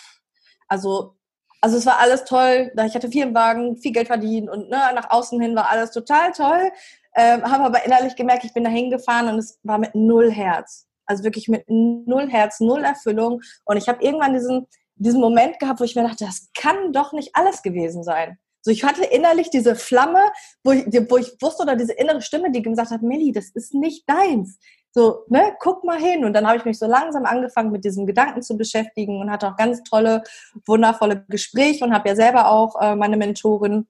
also 0.67 1.15
also 1.61 1.77
es 1.77 1.85
war 1.85 1.99
alles 1.99 2.25
toll. 2.25 2.71
Ich 2.85 2.95
hatte 2.95 3.09
viel 3.09 3.23
im 3.23 3.33
Wagen, 3.33 3.77
viel 3.77 3.91
Geld 3.91 4.07
verdient 4.07 4.49
und 4.49 4.69
ne, 4.69 4.79
nach 4.93 5.09
außen 5.09 5.39
hin 5.39 5.55
war 5.55 5.69
alles 5.69 5.91
total 5.91 6.31
toll. 6.31 6.71
Ähm, 7.15 7.43
habe 7.43 7.63
aber 7.63 7.85
innerlich 7.85 8.15
gemerkt, 8.15 8.43
ich 8.43 8.53
bin 8.53 8.63
da 8.63 8.69
hingefahren 8.69 9.29
und 9.29 9.39
es 9.39 9.59
war 9.63 9.77
mit 9.77 9.95
null 9.95 10.31
Herz. 10.31 10.87
Also 11.05 11.23
wirklich 11.23 11.47
mit 11.47 11.63
null 11.67 12.29
Herz, 12.29 12.59
null 12.59 12.83
Erfüllung. 12.83 13.41
Und 13.63 13.77
ich 13.77 13.87
habe 13.87 14.03
irgendwann 14.03 14.33
diesen, 14.33 14.67
diesen 14.95 15.21
Moment 15.21 15.59
gehabt, 15.59 15.79
wo 15.79 15.83
ich 15.83 15.95
mir 15.95 16.03
dachte, 16.03 16.25
das 16.25 16.49
kann 16.53 16.91
doch 16.91 17.13
nicht 17.13 17.31
alles 17.33 17.61
gewesen 17.61 18.03
sein. 18.03 18.37
So, 18.61 18.71
ich 18.71 18.83
hatte 18.83 19.05
innerlich 19.05 19.49
diese 19.49 19.75
Flamme, 19.75 20.19
wo 20.63 20.71
ich, 20.71 20.85
wo 21.09 21.17
ich 21.17 21.37
wusste, 21.39 21.63
oder 21.63 21.75
diese 21.75 21.93
innere 21.93 22.21
Stimme, 22.21 22.51
die 22.51 22.63
gesagt 22.63 22.91
hat, 22.91 23.03
Melli, 23.03 23.31
das 23.31 23.51
ist 23.51 23.73
nicht 23.73 24.09
deins 24.09 24.57
so, 24.95 25.25
ne, 25.27 25.53
guck 25.59 25.83
mal 25.83 25.99
hin. 25.99 26.23
Und 26.23 26.31
dann 26.31 26.47
habe 26.47 26.57
ich 26.57 26.63
mich 26.63 26.79
so 26.79 26.87
langsam 26.87 27.25
angefangen, 27.25 27.69
mit 27.69 27.83
diesem 27.83 28.05
Gedanken 28.05 28.41
zu 28.41 28.55
beschäftigen 28.55 29.19
und 29.19 29.29
hatte 29.29 29.49
auch 29.49 29.57
ganz 29.57 29.83
tolle, 29.83 30.23
wundervolle 30.65 31.25
Gespräche 31.27 31.83
und 31.83 31.93
habe 31.93 32.07
ja 32.07 32.15
selber 32.15 32.49
auch 32.49 32.81
äh, 32.81 32.95
meine 32.95 33.17
Mentorin, 33.17 33.87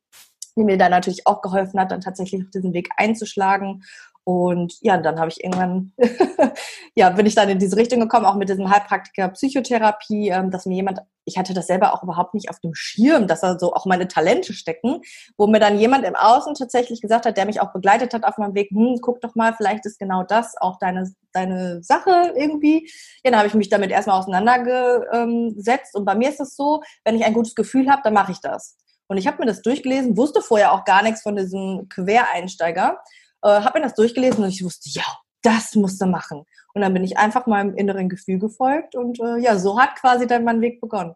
die 0.55 0.63
mir 0.63 0.77
da 0.77 0.89
natürlich 0.89 1.27
auch 1.27 1.41
geholfen 1.41 1.79
hat, 1.79 1.91
dann 1.91 2.01
tatsächlich 2.01 2.43
auf 2.43 2.50
diesen 2.51 2.74
Weg 2.74 2.89
einzuschlagen. 2.97 3.83
Und 4.25 4.81
ja, 4.81 4.97
dann 4.97 5.19
habe 5.19 5.29
ich 5.29 5.43
irgendwann, 5.43 5.93
ja, 6.95 7.12
bin 7.12 7.27
ich 7.27 7.35
dann 7.35 7.47
in 7.47 7.59
diese 7.59 7.77
Richtung 7.77 8.00
gekommen, 8.00 8.25
auch 8.25 8.33
mit 8.33 8.50
diesem 8.50 8.71
Heilpraktiker 8.71 9.29
Psychotherapie, 9.29 10.29
ähm, 10.29 10.50
dass 10.50 10.65
mir 10.65 10.74
jemand, 10.74 11.01
ich 11.25 11.38
hatte 11.38 11.53
das 11.53 11.67
selber 11.67 11.93
auch 11.93 12.01
überhaupt 12.01 12.33
nicht 12.33 12.50
auf 12.50 12.59
dem 12.59 12.74
Schirm, 12.74 13.27
dass 13.27 13.41
da 13.41 13.59
so 13.59 13.75
auch 13.75 13.85
meine 13.85 14.07
Talente 14.07 14.53
stecken, 14.53 15.01
wo 15.38 15.45
mir 15.45 15.59
dann 15.59 15.77
jemand 15.77 16.05
im 16.05 16.15
Außen 16.15 16.55
tatsächlich 16.55 17.01
gesagt 17.01 17.27
hat, 17.27 17.38
der 17.38 17.45
mich 17.45 17.62
auch 17.62 17.71
begleitet 17.71 18.15
hat 18.15 18.24
auf 18.24 18.39
meinem 18.39 18.55
Weg, 18.55 18.71
hm, 18.71 18.97
guck 19.00 19.21
doch 19.21 19.35
mal, 19.35 19.53
vielleicht 19.53 19.85
ist 19.85 20.00
genau 20.00 20.24
das 20.24 20.57
auch 20.59 20.79
deine, 20.79 21.13
deine 21.31 21.83
Sache 21.83 22.33
irgendwie. 22.35 22.89
Ja, 23.24 23.29
dann 23.29 23.38
habe 23.38 23.47
ich 23.47 23.53
mich 23.53 23.69
damit 23.69 23.91
erstmal 23.91 24.17
auseinandergesetzt 24.17 25.95
und 25.95 26.03
bei 26.03 26.15
mir 26.15 26.29
ist 26.29 26.39
es 26.39 26.55
so, 26.55 26.81
wenn 27.03 27.15
ich 27.15 27.25
ein 27.25 27.33
gutes 27.35 27.53
Gefühl 27.53 27.91
habe, 27.91 28.01
dann 28.03 28.15
mache 28.15 28.31
ich 28.31 28.41
das. 28.41 28.75
Und 29.07 29.17
ich 29.17 29.27
habe 29.27 29.38
mir 29.39 29.45
das 29.45 29.62
durchgelesen, 29.62 30.17
wusste 30.17 30.41
vorher 30.41 30.74
auch 30.74 30.85
gar 30.85 31.03
nichts 31.03 31.21
von 31.21 31.35
diesem 31.35 31.88
Quereinsteiger 31.89 33.00
äh, 33.45 33.62
habe 33.62 33.79
mir 33.79 33.85
das 33.85 33.95
durchgelesen 33.95 34.43
und 34.43 34.50
ich 34.50 34.63
wusste, 34.63 34.89
ja, 34.89 35.05
das 35.43 35.75
musst 35.75 36.01
du 36.01 36.07
machen. 36.07 36.43
Und 36.74 36.81
dann 36.81 36.93
bin 36.93 37.03
ich 37.03 37.17
einfach 37.17 37.45
meinem 37.45 37.75
inneren 37.75 38.09
Gefühl 38.09 38.39
gefolgt 38.39 38.95
und 38.95 39.19
äh, 39.19 39.38
ja, 39.38 39.57
so 39.57 39.79
hat 39.79 39.95
quasi 39.95 40.27
dann 40.27 40.43
mein 40.43 40.62
Weg 40.62 40.81
begonnen. 40.81 41.13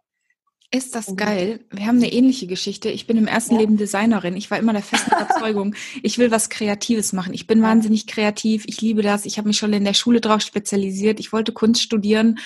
Ist 0.72 0.93
das 0.93 1.15
geil? 1.15 1.65
Wir 1.72 1.88
haben 1.88 1.98
eine 1.98 2.13
ähnliche 2.13 2.46
Geschichte. 2.46 2.89
Ich 2.89 3.08
bin 3.08 3.17
im 3.17 3.25
ersten 3.25 3.55
ja. 3.55 3.62
Leben 3.62 3.77
Designerin. 3.77 4.38
Ich 4.38 4.51
war 4.51 4.60
immer 4.60 4.72
der 4.72 4.84
festen 4.84 5.12
Überzeugung, 5.19 5.74
ich 6.03 6.19
will 6.19 6.29
was 6.29 6.50
Kreatives 6.50 7.12
machen. 7.12 7.34
Ich 7.34 7.48
bin 7.48 7.63
wahnsinnig 7.63 8.05
kreativ. 8.05 8.65
Ich 8.67 8.79
liebe 8.79 9.01
das. 9.01 9.25
Ich 9.25 9.39
habe 9.39 9.48
mich 9.48 9.58
schon 9.58 9.74
in 9.74 9.84
der 9.84 9.96
Schule 9.96 10.22
drauf 10.22 10.41
spezialisiert. 10.41 11.19
Ich 11.19 11.34
wollte 11.34 11.53
Kunst 11.53 11.81
studieren. 11.81 12.38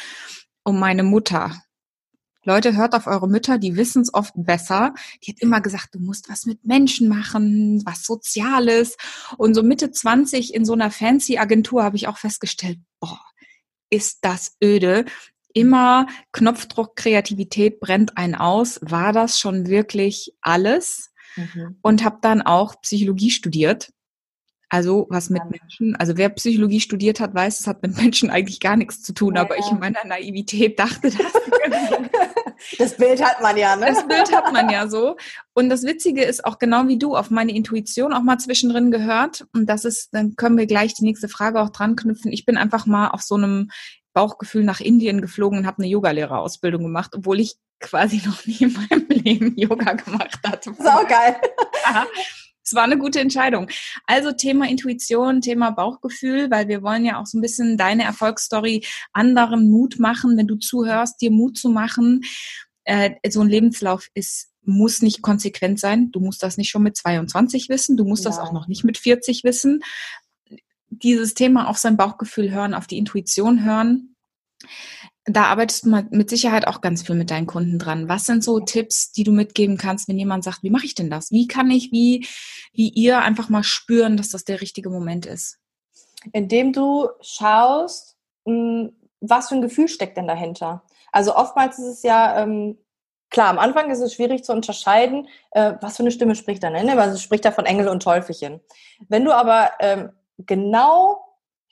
Und 0.63 0.79
meine 0.79 1.03
Mutter, 1.03 1.61
Leute, 2.45 2.75
hört 2.75 2.93
auf 2.93 3.07
eure 3.07 3.27
Mütter, 3.27 3.57
die 3.57 3.75
wissen 3.77 4.01
es 4.01 4.13
oft 4.13 4.33
besser. 4.35 4.93
Die 5.23 5.31
hat 5.31 5.41
immer 5.41 5.61
gesagt, 5.61 5.95
du 5.95 5.99
musst 5.99 6.29
was 6.29 6.45
mit 6.45 6.65
Menschen 6.65 7.07
machen, 7.07 7.81
was 7.85 8.03
Soziales. 8.03 8.97
Und 9.37 9.53
so 9.53 9.63
Mitte 9.63 9.91
20 9.91 10.53
in 10.53 10.65
so 10.65 10.73
einer 10.73 10.91
fancy 10.91 11.37
Agentur 11.37 11.83
habe 11.83 11.95
ich 11.95 12.07
auch 12.07 12.17
festgestellt, 12.17 12.79
boah, 12.99 13.21
ist 13.89 14.19
das 14.21 14.55
öde. 14.63 15.05
Immer 15.53 16.07
Knopfdruck, 16.31 16.95
Kreativität 16.95 17.79
brennt 17.79 18.17
einen 18.17 18.35
aus. 18.35 18.79
War 18.81 19.13
das 19.13 19.39
schon 19.39 19.67
wirklich 19.67 20.33
alles? 20.41 21.11
Mhm. 21.35 21.77
Und 21.81 22.03
habe 22.03 22.17
dann 22.21 22.41
auch 22.41 22.81
Psychologie 22.81 23.31
studiert 23.31 23.91
also 24.73 25.05
was 25.11 25.29
mit 25.29 25.43
Menschen, 25.51 25.95
also 25.97 26.17
wer 26.17 26.29
Psychologie 26.29 26.79
studiert 26.79 27.19
hat, 27.19 27.35
weiß, 27.35 27.59
es 27.59 27.67
hat 27.67 27.83
mit 27.83 27.95
Menschen 27.95 28.31
eigentlich 28.31 28.59
gar 28.59 28.75
nichts 28.75 29.03
zu 29.03 29.13
tun, 29.13 29.35
ja, 29.35 29.41
aber 29.41 29.59
ich 29.59 29.69
in 29.69 29.77
meiner 29.77 30.03
Naivität 30.03 30.79
dachte 30.79 31.11
das. 31.11 31.31
das 32.79 32.97
Bild 32.97 33.23
hat 33.23 33.39
man 33.39 33.55
ja, 33.55 33.75
ne? 33.75 33.85
Das 33.85 34.07
Bild 34.07 34.35
hat 34.35 34.51
man 34.51 34.71
ja 34.71 34.87
so. 34.87 35.15
Und 35.53 35.69
das 35.69 35.83
Witzige 35.83 36.23
ist 36.23 36.43
auch 36.43 36.57
genau 36.57 36.87
wie 36.87 36.97
du 36.97 37.15
auf 37.15 37.29
meine 37.29 37.53
Intuition 37.53 38.13
auch 38.13 38.23
mal 38.23 38.39
zwischendrin 38.39 38.89
gehört. 38.89 39.45
Und 39.53 39.67
das 39.67 39.85
ist, 39.85 40.11
dann 40.15 40.35
können 40.37 40.57
wir 40.57 40.65
gleich 40.65 40.95
die 40.95 41.03
nächste 41.03 41.29
Frage 41.29 41.61
auch 41.61 41.69
dran 41.69 41.95
knüpfen. 41.95 42.31
Ich 42.31 42.43
bin 42.43 42.57
einfach 42.57 42.87
mal 42.87 43.09
auf 43.09 43.21
so 43.21 43.35
einem 43.35 43.69
Bauchgefühl 44.13 44.63
nach 44.63 44.79
Indien 44.79 45.21
geflogen 45.21 45.59
und 45.59 45.67
habe 45.67 45.83
eine 45.83 45.87
Yogalehrerausbildung 45.87 46.81
gemacht, 46.81 47.11
obwohl 47.15 47.39
ich 47.39 47.57
quasi 47.79 48.23
noch 48.25 48.43
nie 48.47 48.57
in 48.61 48.73
meinem 48.73 49.05
Leben 49.07 49.55
Yoga 49.55 49.93
gemacht 49.93 50.39
hatte. 50.43 50.73
Sau 50.79 51.05
geil. 51.05 51.35
Es 52.63 52.73
war 52.73 52.83
eine 52.83 52.97
gute 52.97 53.19
Entscheidung. 53.19 53.67
Also 54.05 54.31
Thema 54.31 54.69
Intuition, 54.69 55.41
Thema 55.41 55.71
Bauchgefühl, 55.71 56.49
weil 56.49 56.67
wir 56.67 56.81
wollen 56.81 57.05
ja 57.05 57.19
auch 57.19 57.25
so 57.25 57.37
ein 57.37 57.41
bisschen 57.41 57.77
deine 57.77 58.03
Erfolgsstory 58.03 58.85
anderen 59.11 59.69
Mut 59.69 59.99
machen, 59.99 60.37
wenn 60.37 60.47
du 60.47 60.55
zuhörst, 60.55 61.21
dir 61.21 61.31
Mut 61.31 61.57
zu 61.57 61.69
machen. 61.69 62.21
Äh, 62.85 63.11
so 63.29 63.41
ein 63.41 63.49
Lebenslauf 63.49 64.07
ist 64.13 64.49
muss 64.65 65.01
nicht 65.01 65.21
konsequent 65.21 65.77
sein. 65.77 66.09
Du 66.11 66.21
musst 66.21 66.41
das 66.41 66.55
nicht 66.55 66.69
schon 66.69 66.83
mit 66.83 66.95
22 66.95 67.67
wissen. 67.67 67.97
Du 67.97 68.05
musst 68.05 68.23
ja. 68.23 68.31
das 68.31 68.39
auch 68.39 68.53
noch 68.53 68.67
nicht 68.67 68.85
mit 68.85 68.97
40 68.97 69.43
wissen. 69.43 69.81
Dieses 70.87 71.33
Thema 71.33 71.67
auf 71.67 71.77
sein 71.77 71.97
Bauchgefühl 71.97 72.49
hören, 72.49 72.73
auf 72.73 72.87
die 72.87 72.97
Intuition 72.97 73.65
hören 73.65 74.15
da 75.25 75.45
arbeitest 75.45 75.85
du 75.85 75.89
mit 76.09 76.29
Sicherheit 76.29 76.67
auch 76.67 76.81
ganz 76.81 77.03
viel 77.03 77.15
mit 77.15 77.31
deinen 77.31 77.47
Kunden 77.47 77.79
dran. 77.79 78.09
Was 78.09 78.25
sind 78.25 78.43
so 78.43 78.59
Tipps, 78.59 79.11
die 79.11 79.23
du 79.23 79.31
mitgeben 79.31 79.77
kannst, 79.77 80.09
wenn 80.09 80.17
jemand 80.17 80.43
sagt, 80.43 80.63
wie 80.63 80.69
mache 80.69 80.85
ich 80.85 80.95
denn 80.95 81.09
das? 81.09 81.31
Wie 81.31 81.47
kann 81.47 81.71
ich, 81.71 81.91
wie, 81.91 82.27
wie 82.73 82.89
ihr 82.89 83.19
einfach 83.19 83.47
mal 83.47 83.63
spüren, 83.63 84.17
dass 84.17 84.29
das 84.29 84.43
der 84.43 84.59
richtige 84.59 84.89
Moment 84.89 85.25
ist? 85.25 85.59
Indem 86.33 86.73
du 86.73 87.09
schaust, 87.21 88.17
hm, 88.45 88.93
was 89.21 89.47
für 89.47 89.55
ein 89.55 89.61
Gefühl 89.61 89.87
steckt 89.87 90.17
denn 90.17 90.27
dahinter? 90.27 90.83
Also 91.13 91.35
oftmals 91.35 91.79
ist 91.79 91.85
es 91.85 92.03
ja, 92.03 92.41
ähm, 92.41 92.77
klar, 93.29 93.49
am 93.49 93.59
Anfang 93.59 93.89
ist 93.91 94.01
es 94.01 94.13
schwierig 94.13 94.43
zu 94.43 94.51
unterscheiden, 94.51 95.29
äh, 95.51 95.73
was 95.79 95.95
für 95.95 96.03
eine 96.03 96.11
Stimme 96.11 96.35
spricht 96.35 96.63
da, 96.63 96.69
ne? 96.69 96.99
Also 96.99 97.17
spricht 97.17 97.45
da 97.45 97.51
von 97.51 97.65
Engel 97.65 97.87
und 97.87 98.03
Teufelchen. 98.03 98.59
Wenn 99.07 99.23
du 99.23 99.31
aber 99.31 99.71
ähm, 99.79 100.11
genau 100.37 101.22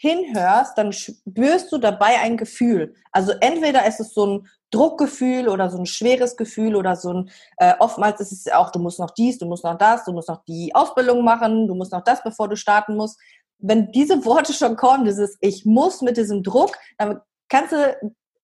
hinhörst, 0.01 0.75
dann 0.79 0.93
spürst 0.93 1.71
du 1.71 1.77
dabei 1.77 2.19
ein 2.19 2.35
Gefühl. 2.35 2.95
Also 3.11 3.33
entweder 3.39 3.85
ist 3.85 3.99
es 3.99 4.15
so 4.15 4.25
ein 4.25 4.47
Druckgefühl 4.71 5.47
oder 5.47 5.69
so 5.69 5.77
ein 5.77 5.85
schweres 5.85 6.37
Gefühl 6.37 6.75
oder 6.75 6.95
so 6.95 7.13
ein, 7.13 7.29
äh, 7.57 7.75
oftmals 7.77 8.19
ist 8.19 8.31
es 8.31 8.51
auch, 8.51 8.71
du 8.71 8.79
musst 8.79 8.99
noch 8.99 9.11
dies, 9.11 9.37
du 9.37 9.45
musst 9.45 9.63
noch 9.63 9.77
das, 9.77 10.03
du 10.05 10.11
musst 10.11 10.27
noch 10.27 10.43
die 10.45 10.73
Ausbildung 10.73 11.23
machen, 11.23 11.67
du 11.67 11.75
musst 11.75 11.91
noch 11.91 12.03
das, 12.03 12.23
bevor 12.23 12.49
du 12.49 12.55
starten 12.55 12.95
musst. 12.95 13.19
Wenn 13.59 13.91
diese 13.91 14.25
Worte 14.25 14.53
schon 14.53 14.75
kommen, 14.75 15.05
dieses 15.05 15.37
Ich 15.39 15.65
muss 15.65 16.01
mit 16.01 16.17
diesem 16.17 16.41
Druck, 16.41 16.75
dann 16.97 17.21
kannst 17.47 17.73
du 17.73 17.95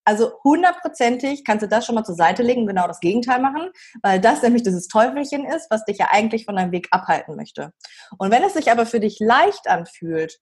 Also 0.05 0.33
hundertprozentig 0.43 1.43
kannst 1.43 1.63
du 1.63 1.67
das 1.67 1.85
schon 1.85 1.95
mal 1.95 2.05
zur 2.05 2.15
Seite 2.15 2.43
legen 2.43 2.61
und 2.61 2.67
genau 2.67 2.87
das 2.87 2.99
Gegenteil 2.99 3.41
machen, 3.41 3.71
weil 4.03 4.21
das 4.21 4.43
nämlich 4.43 4.61
dieses 4.61 4.87
Teufelchen 4.87 5.43
ist, 5.43 5.71
was 5.71 5.85
dich 5.85 5.97
ja 5.97 6.09
eigentlich 6.11 6.45
von 6.45 6.55
deinem 6.55 6.71
Weg 6.71 6.87
abhalten 6.91 7.35
möchte. 7.35 7.71
Und 8.19 8.29
wenn 8.29 8.43
es 8.43 8.53
sich 8.53 8.69
aber 8.71 8.85
für 8.85 8.99
dich 8.99 9.17
leicht 9.19 9.67
anfühlt, 9.67 10.37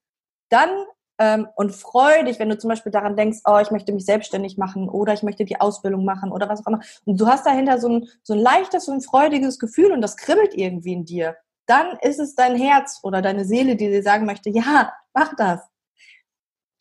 dann 0.49 0.69
ähm, 1.17 1.47
und 1.55 1.73
freu 1.73 2.23
dich, 2.23 2.39
wenn 2.39 2.49
du 2.49 2.57
zum 2.57 2.69
Beispiel 2.69 2.91
daran 2.91 3.15
denkst, 3.15 3.39
oh, 3.45 3.57
ich 3.61 3.71
möchte 3.71 3.93
mich 3.93 4.05
selbstständig 4.05 4.57
machen 4.57 4.89
oder 4.89 5.13
ich 5.13 5.23
möchte 5.23 5.45
die 5.45 5.59
Ausbildung 5.59 6.03
machen 6.03 6.31
oder 6.31 6.49
was 6.49 6.61
auch 6.61 6.67
immer. 6.67 6.81
Und 7.05 7.19
du 7.19 7.27
hast 7.27 7.45
dahinter 7.45 7.79
so 7.79 7.89
ein, 7.89 8.07
so 8.23 8.33
ein 8.33 8.39
leichtes, 8.39 8.87
ein 8.87 9.01
freudiges 9.01 9.59
Gefühl 9.59 9.91
und 9.91 10.01
das 10.01 10.17
kribbelt 10.17 10.53
irgendwie 10.53 10.93
in 10.93 11.05
dir. 11.05 11.37
Dann 11.67 11.97
ist 12.01 12.19
es 12.19 12.35
dein 12.35 12.55
Herz 12.55 12.99
oder 13.03 13.21
deine 13.21 13.45
Seele, 13.45 13.75
die 13.75 13.87
dir 13.87 14.03
sagen 14.03 14.25
möchte, 14.25 14.49
ja, 14.49 14.93
mach 15.13 15.33
das. 15.35 15.61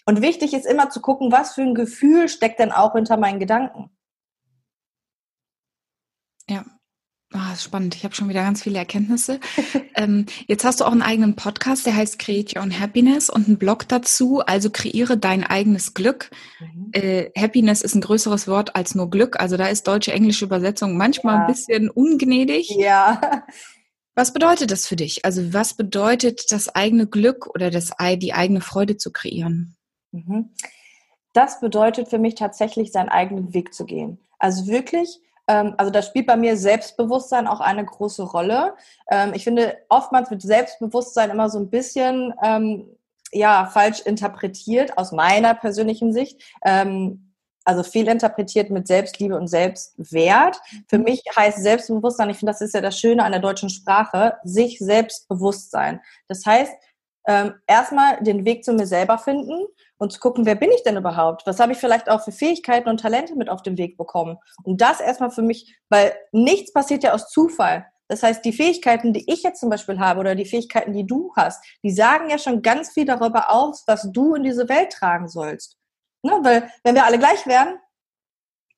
Und 0.06 0.20
wichtig 0.20 0.52
ist 0.52 0.66
immer 0.66 0.90
zu 0.90 1.00
gucken, 1.00 1.32
was 1.32 1.54
für 1.54 1.62
ein 1.62 1.74
Gefühl 1.74 2.28
steckt 2.28 2.58
denn 2.58 2.72
auch 2.72 2.92
hinter 2.92 3.16
meinen 3.16 3.40
Gedanken. 3.40 3.90
Ja, 6.48 6.64
Ah, 7.36 7.56
spannend. 7.56 7.96
Ich 7.96 8.04
habe 8.04 8.14
schon 8.14 8.28
wieder 8.28 8.44
ganz 8.44 8.62
viele 8.62 8.78
Erkenntnisse. 8.78 9.40
ähm, 9.96 10.26
jetzt 10.46 10.64
hast 10.64 10.80
du 10.80 10.84
auch 10.84 10.92
einen 10.92 11.02
eigenen 11.02 11.34
Podcast, 11.34 11.84
der 11.84 11.96
heißt 11.96 12.20
Create 12.20 12.54
Your 12.54 12.62
Own 12.62 12.78
Happiness 12.78 13.28
und 13.28 13.48
einen 13.48 13.58
Blog 13.58 13.88
dazu. 13.88 14.38
Also 14.38 14.70
kreiere 14.70 15.16
dein 15.16 15.42
eigenes 15.42 15.94
Glück. 15.94 16.30
Mhm. 16.60 16.90
Äh, 16.92 17.30
Happiness 17.36 17.82
ist 17.82 17.96
ein 17.96 18.02
größeres 18.02 18.46
Wort 18.46 18.76
als 18.76 18.94
nur 18.94 19.10
Glück. 19.10 19.40
Also 19.40 19.56
da 19.56 19.66
ist 19.66 19.88
deutsche 19.88 20.12
englische 20.12 20.44
Übersetzung 20.44 20.96
manchmal 20.96 21.34
ja. 21.34 21.40
ein 21.40 21.46
bisschen 21.48 21.90
ungnädig. 21.90 22.70
Ja. 22.70 23.42
Was 24.14 24.32
bedeutet 24.32 24.70
das 24.70 24.86
für 24.86 24.94
dich? 24.94 25.24
Also 25.24 25.52
was 25.52 25.74
bedeutet 25.74 26.52
das 26.52 26.68
eigene 26.68 27.08
Glück 27.08 27.48
oder 27.52 27.70
das, 27.70 27.90
die 28.18 28.32
eigene 28.32 28.60
Freude 28.60 28.96
zu 28.96 29.10
kreieren? 29.10 29.74
Mhm. 30.12 30.50
Das 31.32 31.58
bedeutet 31.58 32.10
für 32.10 32.20
mich 32.20 32.36
tatsächlich, 32.36 32.92
seinen 32.92 33.08
eigenen 33.08 33.54
Weg 33.54 33.74
zu 33.74 33.86
gehen. 33.86 34.20
Also 34.38 34.68
wirklich 34.68 35.18
also 35.76 35.90
da 35.90 36.02
spielt 36.02 36.26
bei 36.26 36.36
mir 36.36 36.56
Selbstbewusstsein 36.56 37.46
auch 37.46 37.60
eine 37.60 37.84
große 37.84 38.22
Rolle. 38.22 38.74
Ähm, 39.10 39.32
ich 39.34 39.44
finde, 39.44 39.76
oftmals 39.88 40.30
wird 40.30 40.42
Selbstbewusstsein 40.42 41.30
immer 41.30 41.50
so 41.50 41.58
ein 41.58 41.70
bisschen 41.70 42.32
ähm, 42.42 42.88
ja, 43.32 43.66
falsch 43.66 44.00
interpretiert 44.00 44.96
aus 44.96 45.12
meiner 45.12 45.54
persönlichen 45.54 46.12
Sicht. 46.12 46.40
also 47.66 47.82
viel 47.82 48.06
interpretiert 48.06 48.70
mit 48.70 48.86
Selbstliebe 48.86 49.36
und 49.36 49.48
Selbstwert. 49.48 50.60
Für 50.86 50.98
mich 50.98 51.22
heißt 51.34 51.62
Selbstbewusstsein, 51.62 52.30
ich 52.30 52.36
finde, 52.36 52.52
das 52.52 52.60
ist 52.60 52.74
ja 52.74 52.80
das 52.80 52.98
Schöne 52.98 53.24
an 53.24 53.32
der 53.32 53.40
deutschen 53.40 53.70
Sprache, 53.70 54.36
sich 54.44 54.78
selbstbewusst 54.78 55.70
sein. 55.70 56.00
Das 56.28 56.46
heißt, 56.46 56.72
ähm, 57.26 57.54
erstmal 57.66 58.22
den 58.22 58.44
Weg 58.44 58.64
zu 58.64 58.72
mir 58.72 58.86
selber 58.86 59.18
finden 59.18 59.66
und 60.04 60.12
zu 60.12 60.20
gucken, 60.20 60.46
wer 60.46 60.54
bin 60.54 60.70
ich 60.70 60.82
denn 60.82 60.96
überhaupt? 60.96 61.46
Was 61.46 61.58
habe 61.58 61.72
ich 61.72 61.78
vielleicht 61.78 62.10
auch 62.10 62.22
für 62.22 62.30
Fähigkeiten 62.30 62.88
und 62.88 63.00
Talente 63.00 63.34
mit 63.34 63.48
auf 63.48 63.62
den 63.62 63.78
Weg 63.78 63.96
bekommen? 63.96 64.38
Und 64.62 64.80
das 64.80 65.00
erstmal 65.00 65.30
für 65.30 65.42
mich, 65.42 65.76
weil 65.88 66.14
nichts 66.30 66.72
passiert 66.72 67.02
ja 67.02 67.14
aus 67.14 67.30
Zufall. 67.30 67.86
Das 68.08 68.22
heißt, 68.22 68.44
die 68.44 68.52
Fähigkeiten, 68.52 69.14
die 69.14 69.24
ich 69.32 69.42
jetzt 69.42 69.60
zum 69.60 69.70
Beispiel 69.70 69.98
habe 69.98 70.20
oder 70.20 70.34
die 70.34 70.44
Fähigkeiten, 70.44 70.92
die 70.92 71.06
du 71.06 71.32
hast, 71.36 71.64
die 71.82 71.90
sagen 71.90 72.28
ja 72.28 72.38
schon 72.38 72.60
ganz 72.60 72.92
viel 72.92 73.06
darüber 73.06 73.50
aus, 73.50 73.84
was 73.86 74.12
du 74.12 74.34
in 74.34 74.42
diese 74.42 74.68
Welt 74.68 74.92
tragen 74.92 75.26
sollst. 75.26 75.78
Ne? 76.22 76.38
Weil 76.42 76.70
wenn 76.84 76.94
wir 76.94 77.06
alle 77.06 77.18
gleich 77.18 77.46
wären, 77.46 77.78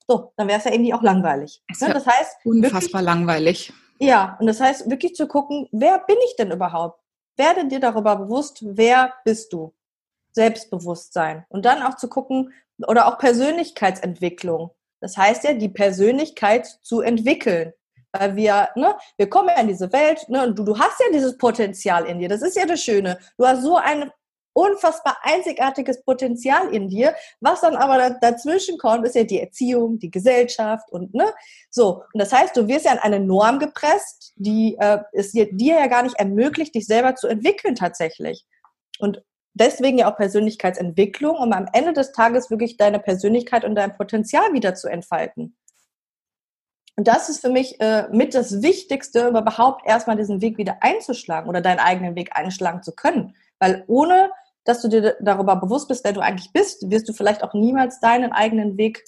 so, 0.06 0.33
dann 0.37 0.47
wäre 0.47 0.61
es 0.61 0.64
ja 0.64 0.73
irgendwie 0.73 0.95
auch 0.95 1.02
langweilig. 1.02 1.61
Ne? 1.80 1.92
Das 1.92 2.06
heißt, 2.06 2.37
unfassbar 2.45 2.80
wirklich, 2.80 3.02
langweilig. 3.02 3.73
Ja, 3.99 4.37
und 4.38 4.47
das 4.47 4.61
heißt 4.61 4.88
wirklich 4.88 5.16
zu 5.16 5.26
gucken, 5.26 5.68
wer 5.73 5.99
bin 5.99 6.16
ich 6.25 6.37
denn 6.37 6.52
überhaupt? 6.52 7.00
Werde 7.37 7.66
dir 7.66 7.80
darüber 7.80 8.14
bewusst, 8.14 8.61
wer 8.62 9.12
bist 9.25 9.52
du? 9.52 9.75
Selbstbewusstsein. 10.37 11.45
Und 11.49 11.64
dann 11.64 11.83
auch 11.83 11.97
zu 11.97 12.09
gucken, 12.09 12.52
oder 12.87 13.07
auch 13.09 13.19
Persönlichkeitsentwicklung. 13.19 14.71
Das 15.00 15.16
heißt 15.16 15.45
ja, 15.45 15.55
die 15.55 15.71
Persönlichkeit 15.71 16.66
zu 16.83 17.00
entwickeln. 17.00 17.73
Weil 18.12 18.37
wir, 18.37 18.69
ne, 18.76 18.97
wir 19.16 19.28
kommen 19.28 19.49
ja 19.49 19.61
in 19.61 19.69
diese 19.69 19.93
Welt, 19.93 20.28
ne, 20.28 20.47
und 20.47 20.59
du, 20.59 20.64
du 20.64 20.78
hast 20.78 21.00
ja 21.00 21.07
dieses 21.12 21.37
Potenzial 21.38 22.05
in 22.07 22.19
dir. 22.19 22.28
Das 22.28 22.43
ist 22.43 22.56
ja 22.56 22.67
das 22.67 22.82
Schöne. 22.82 23.19
Du 23.37 23.47
hast 23.47 23.63
so 23.63 23.76
ein 23.76 24.11
unfassbar 24.54 25.19
einzigartiges 25.23 26.02
Potenzial 26.02 26.73
in 26.73 26.89
dir. 26.89 27.15
Was 27.41 27.61
dann 27.61 27.76
aber 27.76 28.17
dazwischen 28.21 28.78
kommt, 28.78 29.06
ist 29.06 29.15
ja 29.15 29.25
die 29.25 29.41
Erziehung, 29.41 29.99
die 29.99 30.11
Gesellschaft 30.11 30.91
und 30.91 31.15
ne, 31.15 31.32
so. 31.71 32.02
Und 32.13 32.21
das 32.21 32.32
heißt, 32.32 32.56
du 32.56 32.69
wirst 32.69 32.87
ja 32.87 32.93
in 32.93 32.99
eine 32.99 33.21
Norm 33.21 33.58
gepresst, 33.58 34.32
die 34.37 34.76
äh, 34.78 34.99
es 35.13 35.32
dir 35.32 35.50
ja 35.75 35.87
gar 35.87 36.02
nicht 36.02 36.19
ermöglicht, 36.19 36.75
dich 36.75 36.87
selber 36.87 37.17
zu 37.17 37.26
entwickeln 37.26 37.75
tatsächlich. 37.75 38.47
Und 38.99 39.23
deswegen 39.56 39.99
ja 39.99 40.10
auch 40.10 40.16
Persönlichkeitsentwicklung, 40.16 41.36
um 41.36 41.52
am 41.52 41.66
Ende 41.73 41.92
des 41.92 42.12
Tages 42.12 42.50
wirklich 42.50 42.76
deine 42.76 42.99
Persönlichkeit 42.99 43.64
und 43.64 43.75
dein 43.75 43.97
Potenzial 43.97 44.52
wieder 44.52 44.75
zu 44.75 44.88
entfalten. 44.88 45.56
Und 46.97 47.08
das 47.08 47.28
ist 47.28 47.40
für 47.40 47.50
mich 47.50 47.80
äh, 47.80 48.08
mit 48.10 48.34
das 48.34 48.62
Wichtigste, 48.62 49.28
überhaupt 49.28 49.86
erstmal 49.86 50.16
diesen 50.16 50.40
Weg 50.40 50.56
wieder 50.56 50.78
einzuschlagen 50.80 51.49
oder 51.49 51.60
deinen 51.60 51.78
eigenen 51.78 52.14
Weg 52.16 52.30
einschlagen 52.36 52.82
zu 52.82 52.92
können. 52.92 53.34
Weil 53.58 53.84
ohne, 53.86 54.30
dass 54.64 54.82
du 54.82 54.88
dir 54.88 55.16
darüber 55.21 55.56
bewusst 55.56 55.88
bist, 55.88 56.04
wer 56.04 56.12
du 56.12 56.21
eigentlich 56.21 56.52
bist, 56.52 56.90
wirst 56.90 57.08
du 57.08 57.12
vielleicht 57.12 57.42
auch 57.42 57.54
niemals 57.54 58.00
deinen 58.00 58.32
eigenen 58.32 58.78
Weg 58.78 59.04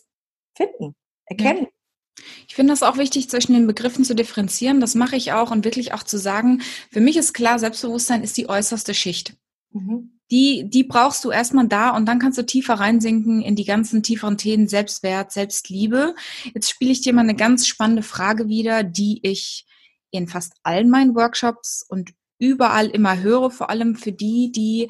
finden, 0.54 0.94
erkennen. 1.26 1.64
Ja. 1.64 2.24
Ich 2.48 2.54
finde 2.56 2.72
das 2.72 2.82
auch 2.82 2.96
wichtig, 2.96 3.30
zwischen 3.30 3.54
den 3.54 3.66
Begriffen 3.66 4.04
zu 4.04 4.14
differenzieren. 4.14 4.80
Das 4.80 4.94
mache 4.94 5.16
ich 5.16 5.32
auch 5.32 5.50
und 5.50 5.64
wirklich 5.64 5.94
auch 5.94 6.02
zu 6.02 6.18
sagen, 6.18 6.62
für 6.90 7.00
mich 7.00 7.16
ist 7.16 7.32
klar, 7.32 7.58
Selbstbewusstsein 7.58 8.22
ist 8.22 8.37
die 8.37 8.48
äußerste 8.48 8.92
Schicht. 8.92 9.34
Mhm 9.70 10.17
die, 10.31 10.69
die 10.69 10.85
brauchst 10.85 11.25
du 11.25 11.31
erstmal 11.31 11.69
da 11.69 11.91
und 11.91 12.07
dann 12.07 12.19
kannst 12.19 12.38
du 12.38 12.45
tiefer 12.45 12.75
reinsinken 12.75 13.41
in 13.43 13.57
die 13.57 13.64
ganzen 13.64 14.03
tieferen 14.03 14.37
Themen 14.37 14.69
Selbstwert, 14.69 15.33
Selbstliebe. 15.33 16.14
Jetzt 16.55 16.71
spiele 16.71 16.93
ich 16.93 17.01
dir 17.01 17.14
mal 17.14 17.23
eine 17.23 17.35
ganz 17.35 17.67
spannende 17.67 18.03
Frage 18.03 18.49
wieder, 18.49 18.83
die 18.83 19.21
ich 19.23 19.67
in 20.11 20.29
fast 20.29 20.55
allen 20.62 20.91
meinen 20.91 21.14
Workshops 21.14 21.85
und 21.87 22.12
überall 22.38 22.88
immer 22.88 23.21
höre, 23.21 23.51
vor 23.51 23.71
allem 23.71 23.97
für 23.97 24.12
die, 24.12 24.53
die 24.53 24.88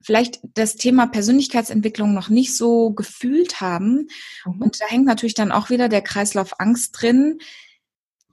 vielleicht 0.00 0.40
das 0.54 0.76
Thema 0.76 1.06
Persönlichkeitsentwicklung 1.06 2.12
noch 2.12 2.28
nicht 2.28 2.56
so 2.56 2.92
gefühlt 2.92 3.60
haben. 3.60 4.08
Mhm. 4.44 4.62
Und 4.62 4.80
da 4.80 4.86
hängt 4.86 5.06
natürlich 5.06 5.34
dann 5.34 5.52
auch 5.52 5.70
wieder 5.70 5.88
der 5.88 6.02
Kreislauf 6.02 6.60
Angst 6.60 7.00
drin. 7.00 7.38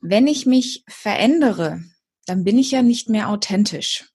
Wenn 0.02 0.28
ich 0.28 0.46
mich 0.46 0.84
verändere, 0.88 1.84
dann 2.26 2.44
bin 2.44 2.58
ich 2.58 2.72
ja 2.72 2.82
nicht 2.82 3.10
mehr 3.10 3.30
authentisch. 3.30 4.12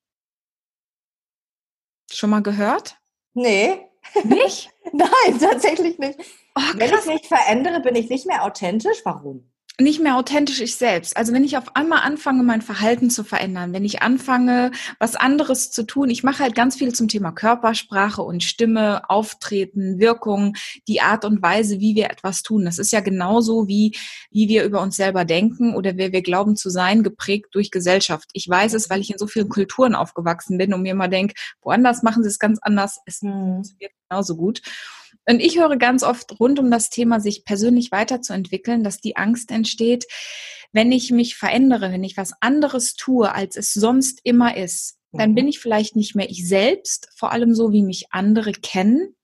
Schon 2.14 2.31
mal 2.31 2.42
gehört? 2.42 2.96
Nee. 3.35 3.88
Nicht? 4.22 4.70
Nein, 4.92 5.38
tatsächlich 5.40 5.98
nicht. 5.98 6.18
Oh, 6.55 6.61
Wenn 6.77 6.92
ich 6.94 7.07
mich 7.07 7.27
verändere, 7.27 7.81
bin 7.81 7.96
ich 7.96 8.09
nicht 8.09 8.27
mehr 8.27 8.44
authentisch. 8.44 8.98
Warum? 9.05 9.50
Nicht 9.80 10.00
mehr 10.00 10.16
authentisch 10.16 10.60
ich 10.60 10.76
selbst. 10.76 11.16
Also 11.16 11.32
wenn 11.32 11.42
ich 11.42 11.56
auf 11.56 11.74
einmal 11.74 12.02
anfange, 12.02 12.44
mein 12.44 12.62
Verhalten 12.62 13.10
zu 13.10 13.24
verändern, 13.24 13.72
wenn 13.72 13.84
ich 13.84 14.02
anfange, 14.02 14.70
was 15.00 15.16
anderes 15.16 15.72
zu 15.72 15.82
tun, 15.82 16.10
ich 16.10 16.22
mache 16.22 16.44
halt 16.44 16.54
ganz 16.54 16.76
viel 16.76 16.94
zum 16.94 17.08
Thema 17.08 17.32
Körpersprache 17.32 18.22
und 18.22 18.44
Stimme, 18.44 19.10
Auftreten, 19.10 19.98
Wirkung, 19.98 20.54
die 20.87 21.00
Art 21.00 21.24
und 21.24 21.42
Weise, 21.42 21.80
wie 21.80 21.96
wir 21.96 22.10
etwas 22.10 22.42
tun. 22.42 22.64
Das 22.64 22.78
ist 22.78 22.92
ja 22.92 23.00
genauso 23.00 23.66
wie, 23.66 23.96
wie 24.30 24.48
wir 24.48 24.62
über 24.62 24.80
uns 24.80 24.94
selber 24.94 25.24
denken 25.24 25.74
oder 25.74 25.96
wer 25.96 26.12
wir 26.12 26.22
glauben 26.22 26.54
zu 26.54 26.70
sein, 26.70 27.02
geprägt 27.02 27.48
durch 27.50 27.72
Gesellschaft. 27.72 28.30
Ich 28.32 28.48
weiß 28.48 28.74
es, 28.74 28.90
weil 28.90 29.00
ich 29.00 29.10
in 29.10 29.18
so 29.18 29.26
vielen 29.26 29.48
Kulturen 29.48 29.96
aufgewachsen 29.96 30.56
bin 30.56 30.72
und 30.72 30.82
mir 30.82 30.92
immer 30.92 31.08
denke, 31.08 31.34
woanders 31.62 32.04
machen 32.04 32.22
sie 32.22 32.28
es 32.28 32.38
ganz 32.38 32.60
anders. 32.62 33.00
Es 33.06 33.22
hm. 33.22 33.32
funktioniert 33.32 33.92
genauso 34.08 34.37
gut. 34.37 34.62
Und 35.26 35.40
ich 35.40 35.58
höre 35.58 35.76
ganz 35.76 36.02
oft 36.02 36.38
rund 36.38 36.58
um 36.58 36.70
das 36.70 36.90
Thema, 36.90 37.20
sich 37.20 37.44
persönlich 37.44 37.90
weiterzuentwickeln, 37.92 38.84
dass 38.84 39.00
die 39.00 39.16
Angst 39.16 39.50
entsteht, 39.50 40.06
wenn 40.72 40.90
ich 40.92 41.10
mich 41.12 41.37
verändere, 41.37 41.92
wenn 41.92 42.04
ich 42.04 42.16
was 42.16 42.32
anderes 42.40 42.94
tue, 42.94 43.32
als 43.32 43.56
es 43.56 43.72
sonst 43.72 44.20
immer 44.24 44.56
ist, 44.56 44.96
dann 45.12 45.30
mhm. 45.30 45.34
bin 45.37 45.48
ich 45.48 45.60
vielleicht 45.60 45.96
nicht 45.96 46.14
mehr 46.14 46.28
ich 46.28 46.46
selbst, 46.46 47.08
vor 47.14 47.32
allem 47.32 47.54
so, 47.54 47.72
wie 47.72 47.82
mich 47.82 48.06
andere 48.10 48.52
kennen. 48.52 49.14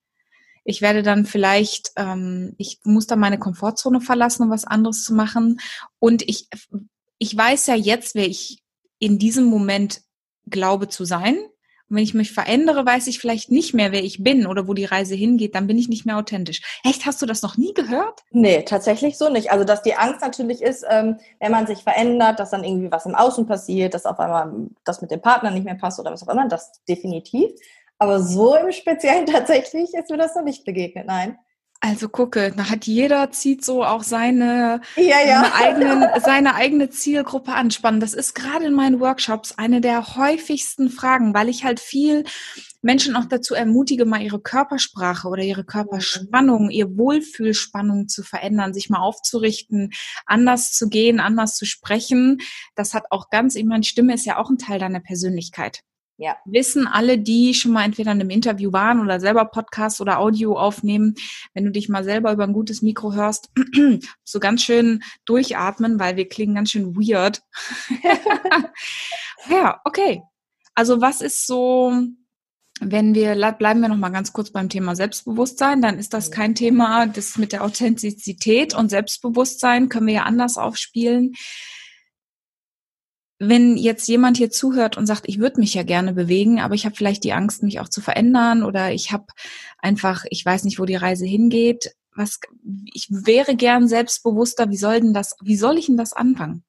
Ich 0.65 0.81
werde 0.81 1.03
dann 1.03 1.27
vielleicht, 1.27 1.91
ähm, 1.97 2.55
ich 2.57 2.79
muss 2.85 3.07
dann 3.07 3.19
meine 3.19 3.39
Komfortzone 3.39 4.01
verlassen, 4.01 4.45
um 4.45 4.51
was 4.51 4.65
anderes 4.65 5.05
zu 5.05 5.13
machen. 5.13 5.61
Und 5.99 6.23
ich, 6.29 6.49
ich 7.19 7.37
weiß 7.37 7.67
ja 7.67 7.75
jetzt, 7.75 8.15
wer 8.15 8.29
ich 8.29 8.63
in 9.01 9.19
diesem 9.19 9.47
Moment 9.47 10.03
glaube 10.47 10.89
zu 10.89 11.05
sein. 11.05 11.37
Wenn 11.91 12.05
ich 12.05 12.15
mich 12.15 12.33
verändere, 12.33 12.87
weiß 12.87 13.09
ich 13.09 13.19
vielleicht 13.19 13.51
nicht 13.51 13.75
mehr, 13.75 13.91
wer 13.91 14.05
ich 14.05 14.23
bin 14.23 14.47
oder 14.47 14.69
wo 14.69 14.75
die 14.75 14.85
Reise 14.85 15.15
hingeht, 15.17 15.55
dann 15.57 15.67
bin 15.67 15.77
ich 15.77 15.89
nicht 15.89 16.07
mehr 16.07 16.17
authentisch. 16.17 16.63
Echt, 16.85 17.05
hast 17.05 17.21
du 17.21 17.27
das 17.27 17.43
noch 17.43 17.57
nie 17.57 17.75
gehört? 17.75 18.21
Nee, 18.31 18.63
tatsächlich 18.63 19.19
so 19.19 19.29
nicht. 19.29 19.51
Also, 19.51 19.65
dass 19.65 19.83
die 19.83 19.97
Angst 19.97 20.21
natürlich 20.23 20.63
ist, 20.63 20.87
ähm, 20.89 21.19
wenn 21.41 21.51
man 21.51 21.67
sich 21.67 21.83
verändert, 21.83 22.39
dass 22.39 22.51
dann 22.51 22.65
irgendwie 22.65 22.93
was 22.93 23.07
im 23.07 23.17
Außen 23.17 23.47
passiert, 23.47 23.95
dass 23.95 24.07
auf 24.07 24.21
einmal 24.21 24.69
das 24.85 25.03
mit 25.03 25.11
dem 25.11 25.21
Partner 25.21 25.51
nicht 25.51 25.65
mehr 25.65 25.75
passt 25.75 25.99
oder 25.99 26.13
was 26.13 26.23
auch 26.23 26.33
immer, 26.33 26.49
das 26.49 26.81
definitiv. 26.89 27.51
Aber 27.99 28.21
so 28.23 28.55
im 28.55 28.73
Speziellen 28.73 29.27
tatsächlich 29.27 29.93
ist 29.93 30.11
mir 30.11 30.17
das 30.17 30.35
noch 30.35 30.45
nicht 30.45 30.65
begegnet, 30.65 31.07
nein. 31.07 31.39
Also 31.83 32.11
gucke, 32.11 32.53
da 32.55 32.69
hat 32.69 32.85
jeder 32.85 33.31
zieht 33.31 33.65
so 33.65 33.83
auch 33.83 34.03
seine, 34.03 34.83
ja, 34.97 35.17
ja. 35.27 35.45
seine, 35.45 35.55
eigenen, 35.55 36.09
seine 36.23 36.55
eigene 36.55 36.91
Zielgruppe 36.91 37.53
anspannen. 37.53 38.01
Das 38.01 38.13
ist 38.13 38.35
gerade 38.35 38.67
in 38.67 38.75
meinen 38.75 39.01
Workshops 39.01 39.53
eine 39.57 39.81
der 39.81 40.17
häufigsten 40.17 40.91
Fragen, 40.91 41.33
weil 41.33 41.49
ich 41.49 41.65
halt 41.65 41.81
viel 41.81 42.25
Menschen 42.83 43.17
auch 43.17 43.25
dazu 43.25 43.55
ermutige, 43.55 44.05
mal 44.05 44.23
ihre 44.23 44.41
Körpersprache 44.41 45.29
oder 45.29 45.43
ihre 45.43 45.65
Körperspannung, 45.65 46.71
ihr 46.71 46.97
Wohlfühlspannung 46.99 48.09
zu 48.09 48.23
verändern, 48.23 48.75
sich 48.75 48.91
mal 48.91 49.01
aufzurichten, 49.01 49.91
anders 50.27 50.73
zu 50.73 50.89
gehen, 50.89 51.19
anders 51.19 51.57
zu 51.57 51.65
sprechen. 51.65 52.39
Das 52.75 52.93
hat 52.93 53.05
auch 53.11 53.31
ganz, 53.31 53.55
ich 53.55 53.65
meine, 53.65 53.85
Stimme 53.85 54.15
ist 54.15 54.27
ja 54.27 54.39
auch 54.39 54.51
ein 54.51 54.59
Teil 54.59 54.79
deiner 54.79 55.01
Persönlichkeit. 55.01 55.81
Ja. 56.21 56.37
Wissen 56.45 56.87
alle, 56.87 57.17
die 57.17 57.55
schon 57.55 57.73
mal 57.73 57.83
entweder 57.83 58.13
in 58.13 58.21
einem 58.21 58.29
Interview 58.29 58.75
waren 58.75 59.01
oder 59.01 59.21
selber 59.21 59.47
Podcast 59.47 60.03
oder 60.03 60.19
Audio 60.19 60.55
aufnehmen, 60.55 61.15
wenn 61.55 61.65
du 61.65 61.71
dich 61.71 61.89
mal 61.89 62.05
selber 62.05 62.31
über 62.31 62.45
ein 62.45 62.53
gutes 62.53 62.83
Mikro 62.83 63.15
hörst, 63.15 63.49
so 64.25 64.39
ganz 64.39 64.63
schön 64.63 65.03
durchatmen, 65.25 65.99
weil 65.99 66.17
wir 66.17 66.29
klingen 66.29 66.57
ganz 66.57 66.73
schön 66.73 66.95
weird. 66.95 67.41
ja, 69.51 69.81
okay. 69.87 70.23
Also 70.75 71.01
was 71.01 71.23
ist 71.23 71.47
so, 71.47 71.95
wenn 72.83 73.15
wir, 73.15 73.35
bleiben 73.53 73.81
wir 73.81 73.89
noch 73.89 73.97
mal 73.97 74.11
ganz 74.11 74.35
kurz 74.35 74.51
beim 74.51 74.69
Thema 74.69 74.95
Selbstbewusstsein, 74.95 75.81
dann 75.81 75.99
ist 75.99 76.13
das 76.13 76.31
kein 76.31 76.55
Thema, 76.55 77.07
das 77.07 77.39
mit 77.39 77.53
der 77.53 77.65
Authentizität 77.65 78.75
und 78.75 78.91
Selbstbewusstsein 78.91 79.89
können 79.89 80.07
wir 80.07 80.15
ja 80.15 80.23
anders 80.25 80.59
aufspielen 80.59 81.33
wenn 83.41 83.79
jetzt 83.79 84.07
jemand 84.07 84.37
hier 84.37 84.51
zuhört 84.51 84.99
und 84.99 85.07
sagt, 85.07 85.23
ich 85.27 85.39
würde 85.39 85.61
mich 85.61 85.73
ja 85.73 85.83
gerne 85.83 86.13
bewegen, 86.13 86.61
aber 86.61 86.75
ich 86.75 86.85
habe 86.85 86.95
vielleicht 86.95 87.25
die 87.25 87.33
Angst, 87.33 87.63
mich 87.63 87.81
auch 87.81 87.89
zu 87.89 88.03
verändern 88.03 88.63
oder 88.63 88.93
ich 88.93 89.13
habe 89.13 89.25
einfach, 89.79 90.27
ich 90.29 90.45
weiß 90.45 90.65
nicht, 90.65 90.79
wo 90.79 90.85
die 90.85 90.95
Reise 90.95 91.25
hingeht, 91.25 91.97
was 92.15 92.39
ich 92.93 93.09
wäre 93.11 93.57
gern 93.57 93.89
selbstbewusster, 93.89 94.69
wie 94.69 94.77
soll 94.77 95.01
denn 95.01 95.15
das, 95.15 95.37
wie 95.43 95.57
soll 95.57 95.79
ich 95.79 95.87
denn 95.87 95.97
das 95.97 96.13
anfangen? 96.13 96.65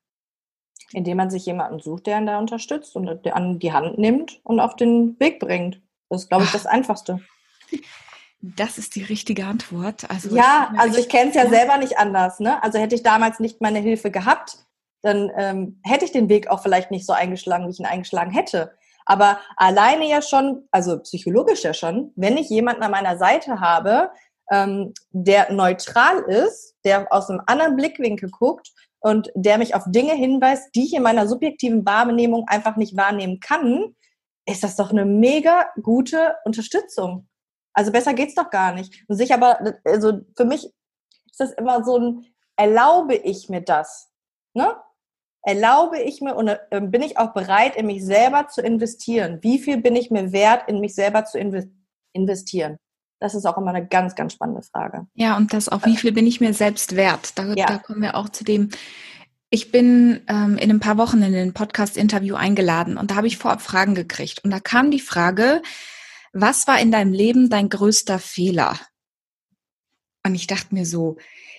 Indem 0.93 1.17
man 1.17 1.29
sich 1.29 1.45
jemanden 1.45 1.81
sucht, 1.81 2.07
der 2.07 2.19
ihn 2.19 2.25
da 2.25 2.39
unterstützt 2.39 2.95
und 2.95 3.27
an 3.27 3.59
die 3.59 3.73
Hand 3.73 3.97
nimmt 3.97 4.39
und 4.43 4.61
auf 4.61 4.77
den 4.77 5.19
Weg 5.19 5.39
bringt. 5.41 5.81
Das 6.09 6.23
ist, 6.23 6.29
glaube 6.29 6.45
ich, 6.45 6.51
das 6.51 6.65
Einfachste. 6.65 7.19
Das 8.41 8.77
ist 8.77 8.95
die 8.95 9.03
richtige 9.03 9.45
Antwort. 9.45 10.09
Also 10.09 10.35
ja, 10.35 10.73
also 10.77 10.99
ich 10.99 11.09
kenne 11.09 11.29
es 11.29 11.35
ja 11.35 11.47
selber 11.47 11.77
nicht 11.77 11.97
anders. 11.97 12.39
Ne? 12.39 12.61
Also 12.63 12.79
hätte 12.79 12.95
ich 12.95 13.03
damals 13.03 13.39
nicht 13.39 13.61
meine 13.61 13.79
Hilfe 13.79 14.09
gehabt, 14.09 14.65
dann 15.01 15.31
ähm, 15.37 15.79
hätte 15.83 16.05
ich 16.05 16.11
den 16.11 16.29
Weg 16.29 16.47
auch 16.47 16.61
vielleicht 16.61 16.91
nicht 16.91 17.05
so 17.05 17.13
eingeschlagen, 17.13 17.67
wie 17.67 17.71
ich 17.71 17.79
ihn 17.79 17.85
eingeschlagen 17.85 18.31
hätte. 18.31 18.71
Aber 19.05 19.39
alleine 19.57 20.07
ja 20.07 20.21
schon, 20.21 20.67
also 20.71 20.99
psychologisch 20.99 21.63
ja 21.63 21.73
schon, 21.73 22.11
wenn 22.15 22.37
ich 22.37 22.49
jemanden 22.49 22.83
an 22.83 22.91
meiner 22.91 23.17
Seite 23.17 23.59
habe, 23.59 24.11
ähm, 24.51 24.93
der 25.11 25.51
neutral 25.51 26.19
ist, 26.19 26.75
der 26.85 27.11
aus 27.11 27.29
einem 27.29 27.41
anderen 27.47 27.75
Blickwinkel 27.75 28.29
guckt 28.29 28.71
und 28.99 29.31
der 29.33 29.57
mich 29.57 29.73
auf 29.75 29.83
Dinge 29.87 30.13
hinweist, 30.13 30.75
die 30.75 30.85
ich 30.85 30.93
in 30.93 31.03
meiner 31.03 31.27
subjektiven 31.27 31.85
Wahrnehmung 31.85 32.45
einfach 32.47 32.75
nicht 32.75 32.95
wahrnehmen 32.95 33.39
kann, 33.39 33.95
ist 34.45 34.63
das 34.63 34.75
doch 34.75 34.91
eine 34.91 35.05
mega 35.05 35.67
gute 35.81 36.35
Unterstützung. 36.45 37.27
Also 37.73 37.91
besser 37.91 38.13
geht's 38.13 38.35
doch 38.35 38.49
gar 38.49 38.73
nicht. 38.73 39.03
Und 39.07 39.15
sich 39.15 39.33
aber, 39.33 39.59
also 39.85 40.21
für 40.35 40.45
mich 40.45 40.65
ist 40.65 41.39
das 41.39 41.51
immer 41.53 41.83
so 41.83 41.97
ein, 41.97 42.25
erlaube 42.57 43.15
ich 43.15 43.49
mir 43.49 43.61
das? 43.61 44.11
Ne? 44.53 44.75
Erlaube 45.43 45.99
ich 45.99 46.21
mir 46.21 46.35
und 46.35 46.47
äh, 46.47 46.59
bin 46.81 47.01
ich 47.01 47.17
auch 47.17 47.33
bereit, 47.33 47.75
in 47.75 47.87
mich 47.87 48.05
selber 48.05 48.47
zu 48.47 48.61
investieren? 48.61 49.39
Wie 49.41 49.59
viel 49.59 49.77
bin 49.77 49.95
ich 49.95 50.11
mir 50.11 50.31
wert, 50.31 50.67
in 50.67 50.79
mich 50.79 50.93
selber 50.93 51.25
zu 51.25 51.39
investieren? 52.13 52.77
Das 53.19 53.35
ist 53.35 53.45
auch 53.45 53.57
immer 53.57 53.73
eine 53.73 53.87
ganz, 53.87 54.15
ganz 54.15 54.33
spannende 54.33 54.63
Frage. 54.63 55.07
Ja, 55.13 55.37
und 55.37 55.53
das 55.53 55.69
auch, 55.69 55.85
wie 55.85 55.97
viel 55.97 56.11
bin 56.11 56.25
ich 56.25 56.41
mir 56.41 56.53
selbst 56.53 56.95
wert? 56.95 57.37
Da, 57.37 57.53
ja. 57.53 57.67
da 57.67 57.77
kommen 57.77 58.01
wir 58.01 58.15
auch 58.15 58.29
zu 58.29 58.43
dem. 58.43 58.69
Ich 59.51 59.71
bin 59.71 60.21
ähm, 60.27 60.57
in 60.57 60.71
ein 60.71 60.79
paar 60.79 60.97
Wochen 60.97 61.21
in 61.21 61.35
ein 61.35 61.53
Podcast-Interview 61.53 62.35
eingeladen 62.35 62.97
und 62.97 63.11
da 63.11 63.15
habe 63.15 63.27
ich 63.27 63.37
vorab 63.37 63.61
Fragen 63.61 63.95
gekriegt. 63.95 64.43
Und 64.43 64.51
da 64.51 64.59
kam 64.59 64.89
die 64.91 64.99
Frage, 64.99 65.61
was 66.33 66.67
war 66.67 66.79
in 66.79 66.91
deinem 66.91 67.13
Leben 67.13 67.49
dein 67.49 67.69
größter 67.69 68.17
Fehler? 68.17 68.79
Und 70.25 70.35
ich 70.35 70.47
dachte 70.47 70.73
mir 70.73 70.85
so, 70.85 71.17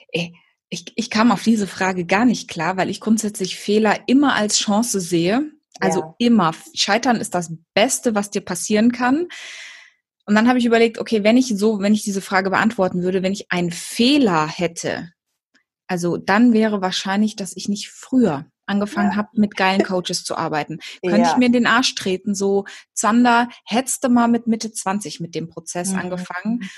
ey, 0.09 0.35
ich, 0.73 0.91
ich 0.97 1.11
kam 1.11 1.31
auf 1.33 1.43
diese 1.43 1.67
Frage 1.67 2.07
gar 2.07 2.25
nicht 2.25 2.49
klar, 2.49 2.79
weil 2.79 2.89
ich 2.89 3.01
grundsätzlich 3.01 3.57
Fehler 3.57 4.01
immer 4.07 4.35
als 4.35 4.59
Chance 4.59 5.01
sehe. 5.01 5.51
Also 5.81 6.01
ja. 6.01 6.15
immer. 6.17 6.53
Scheitern 6.75 7.17
ist 7.17 7.35
das 7.35 7.53
Beste, 7.75 8.15
was 8.15 8.31
dir 8.31 8.41
passieren 8.41 8.91
kann. 8.91 9.29
Und 10.25 10.35
dann 10.35 10.49
habe 10.49 10.59
ich 10.59 10.65
überlegt, 10.65 10.99
okay, 10.99 11.25
wenn 11.25 11.37
ich 11.37 11.49
so, 11.59 11.81
wenn 11.81 11.93
ich 11.93 12.05
diese 12.05 12.23
Frage 12.23 12.49
beantworten 12.49 13.03
würde, 13.03 13.23
wenn 13.23 13.35
ich 13.35 13.53
einen 13.53 13.71
Fehler 13.71 14.47
hätte, 14.47 15.13
also 15.89 16.17
dann 16.17 16.55
wäre 16.55 16.81
wahrscheinlich, 16.81 17.37
dass 17.37 17.55
ich 17.55 17.69
nicht 17.69 17.91
früher 17.91 18.47
angefangen 18.65 19.11
ja. 19.11 19.17
habe, 19.17 19.29
mit 19.35 19.57
geilen 19.57 19.83
Coaches 19.85 20.25
zu 20.25 20.37
arbeiten. 20.37 20.79
Könnte 21.03 21.21
ja. 21.21 21.33
ich 21.33 21.37
mir 21.37 21.47
in 21.47 21.53
den 21.53 21.67
Arsch 21.67 21.95
treten, 21.97 22.35
so, 22.35 22.65
Zander, 22.95 23.51
hättest 23.67 24.05
du 24.05 24.09
mal 24.09 24.29
mit 24.29 24.47
Mitte 24.47 24.73
20 24.73 25.21
mit 25.21 25.35
dem 25.35 25.51
Prozess 25.51 25.91
mhm. 25.91 25.99
angefangen. 25.99 26.71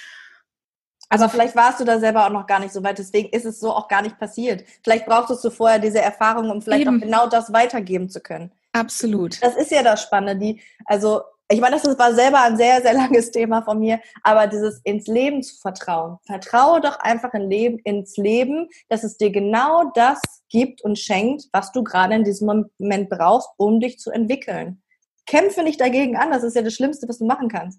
Also 1.15 1.29
vielleicht 1.29 1.55
warst 1.55 1.79
du 1.79 1.85
da 1.85 2.01
selber 2.01 2.27
auch 2.27 2.31
noch 2.31 2.47
gar 2.47 2.59
nicht 2.59 2.73
so 2.73 2.83
weit, 2.83 2.99
deswegen 2.99 3.29
ist 3.29 3.45
es 3.45 3.61
so 3.61 3.71
auch 3.71 3.87
gar 3.87 4.03
nicht 4.03 4.19
passiert. 4.19 4.65
Vielleicht 4.83 5.07
brauchtest 5.07 5.45
du 5.45 5.51
vorher 5.51 5.79
diese 5.79 6.01
Erfahrung, 6.01 6.51
um 6.51 6.61
vielleicht 6.61 6.87
Eben. 6.87 6.97
auch 6.97 7.01
genau 7.01 7.27
das 7.29 7.53
weitergeben 7.53 8.09
zu 8.09 8.21
können. 8.21 8.51
Absolut. 8.73 9.41
Das 9.41 9.55
ist 9.55 9.71
ja 9.71 9.85
das 9.85 10.03
Spannende, 10.03 10.45
die, 10.45 10.61
also 10.87 11.21
ich 11.49 11.61
meine, 11.61 11.77
das 11.77 11.99
war 11.99 12.15
selber 12.15 12.43
ein 12.43 12.57
sehr, 12.57 12.83
sehr 12.83 12.95
langes 12.95 13.31
Thema 13.31 13.63
von 13.63 13.79
mir, 13.79 14.01
aber 14.25 14.49
dieses 14.49 14.81
ins 14.83 15.07
Leben 15.07 15.43
zu 15.43 15.57
vertrauen. 15.57 16.19
Vertraue 16.27 16.81
doch 16.81 16.99
einfach 16.99 17.33
in 17.35 17.49
Leben, 17.49 17.79
ins 17.85 18.17
Leben, 18.17 18.69
dass 18.89 19.05
es 19.05 19.17
dir 19.17 19.31
genau 19.31 19.93
das 19.95 20.21
gibt 20.49 20.83
und 20.83 20.99
schenkt, 20.99 21.45
was 21.53 21.71
du 21.71 21.85
gerade 21.85 22.15
in 22.15 22.25
diesem 22.25 22.67
Moment 22.79 23.09
brauchst, 23.09 23.51
um 23.57 23.79
dich 23.79 24.01
zu 24.01 24.11
entwickeln. 24.11 24.83
Kämpfe 25.27 25.63
nicht 25.63 25.81
dagegen 25.81 26.17
an, 26.17 26.33
das 26.33 26.43
ist 26.43 26.57
ja 26.57 26.63
das 26.63 26.75
Schlimmste, 26.75 27.09
was 27.09 27.19
du 27.19 27.25
machen 27.25 27.49
kannst 27.49 27.79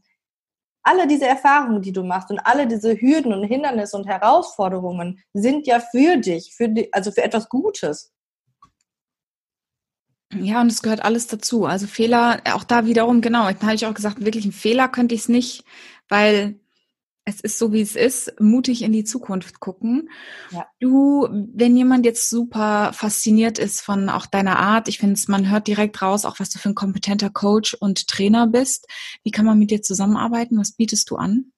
alle 0.86 1.08
diese 1.08 1.26
Erfahrungen, 1.26 1.82
die 1.82 1.91
du 1.91 2.04
machst 2.04 2.30
und 2.30 2.39
alle 2.39 2.67
diese 2.67 2.95
Hürden 2.95 3.34
und 3.34 3.43
Hindernisse 3.43 3.98
und 3.98 4.06
Herausforderungen 4.06 5.19
sind 5.34 5.65
ja 5.67 5.80
für 5.80 6.17
dich, 6.17 6.54
für 6.56 6.69
die, 6.69 6.93
also 6.93 7.12
für 7.12 7.24
etwas 7.24 7.50
Gutes. 7.50 8.13
Ja, 10.34 10.62
und 10.62 10.71
es 10.71 10.82
gehört 10.82 11.04
alles 11.04 11.28
dazu. 11.28 11.65
Also 11.65 11.88
Fehler, 11.88 12.41
auch 12.54 12.63
da 12.63 12.86
wiederum, 12.86 13.21
genau, 13.21 13.50
da 13.52 13.62
habe 13.62 13.76
ich 13.76 13.86
auch 13.86 13.93
gesagt, 13.93 14.24
wirklich 14.24 14.45
ein 14.45 14.52
Fehler 14.52 14.88
könnte 14.88 15.15
ich 15.15 15.21
es 15.21 15.30
nicht, 15.30 15.63
weil 16.08 16.60
es 17.25 17.41
ist 17.41 17.57
so, 17.57 17.73
wie 17.73 17.81
es 17.81 17.95
ist, 17.95 18.39
mutig 18.39 18.83
in 18.83 18.91
die 18.91 19.03
Zukunft 19.03 19.59
gucken. 19.59 20.09
Ja. 20.51 20.67
Du, 20.79 21.27
wenn 21.29 21.75
jemand 21.75 22.05
jetzt 22.05 22.29
super 22.29 22.93
fasziniert 22.93 23.57
ist 23.57 23.81
von 23.81 24.09
auch 24.09 24.27
deiner 24.27 24.59
Art, 24.59 24.88
ich 24.88 24.99
finde, 24.99 25.19
man 25.27 25.49
hört 25.49 25.67
direkt 25.67 26.01
raus, 26.03 26.23
auch 26.23 26.39
was 26.39 26.51
du 26.51 26.59
für 26.59 26.69
ein 26.69 26.75
kompetenter 26.75 27.31
Coach 27.31 27.73
und 27.73 28.07
Trainer 28.07 28.45
bist. 28.45 28.88
Wie 29.23 29.31
kann 29.31 29.45
man 29.45 29.57
mit 29.57 29.71
dir 29.71 29.81
zusammenarbeiten? 29.81 30.59
Was 30.59 30.73
bietest 30.73 31.09
du 31.09 31.15
an? 31.15 31.51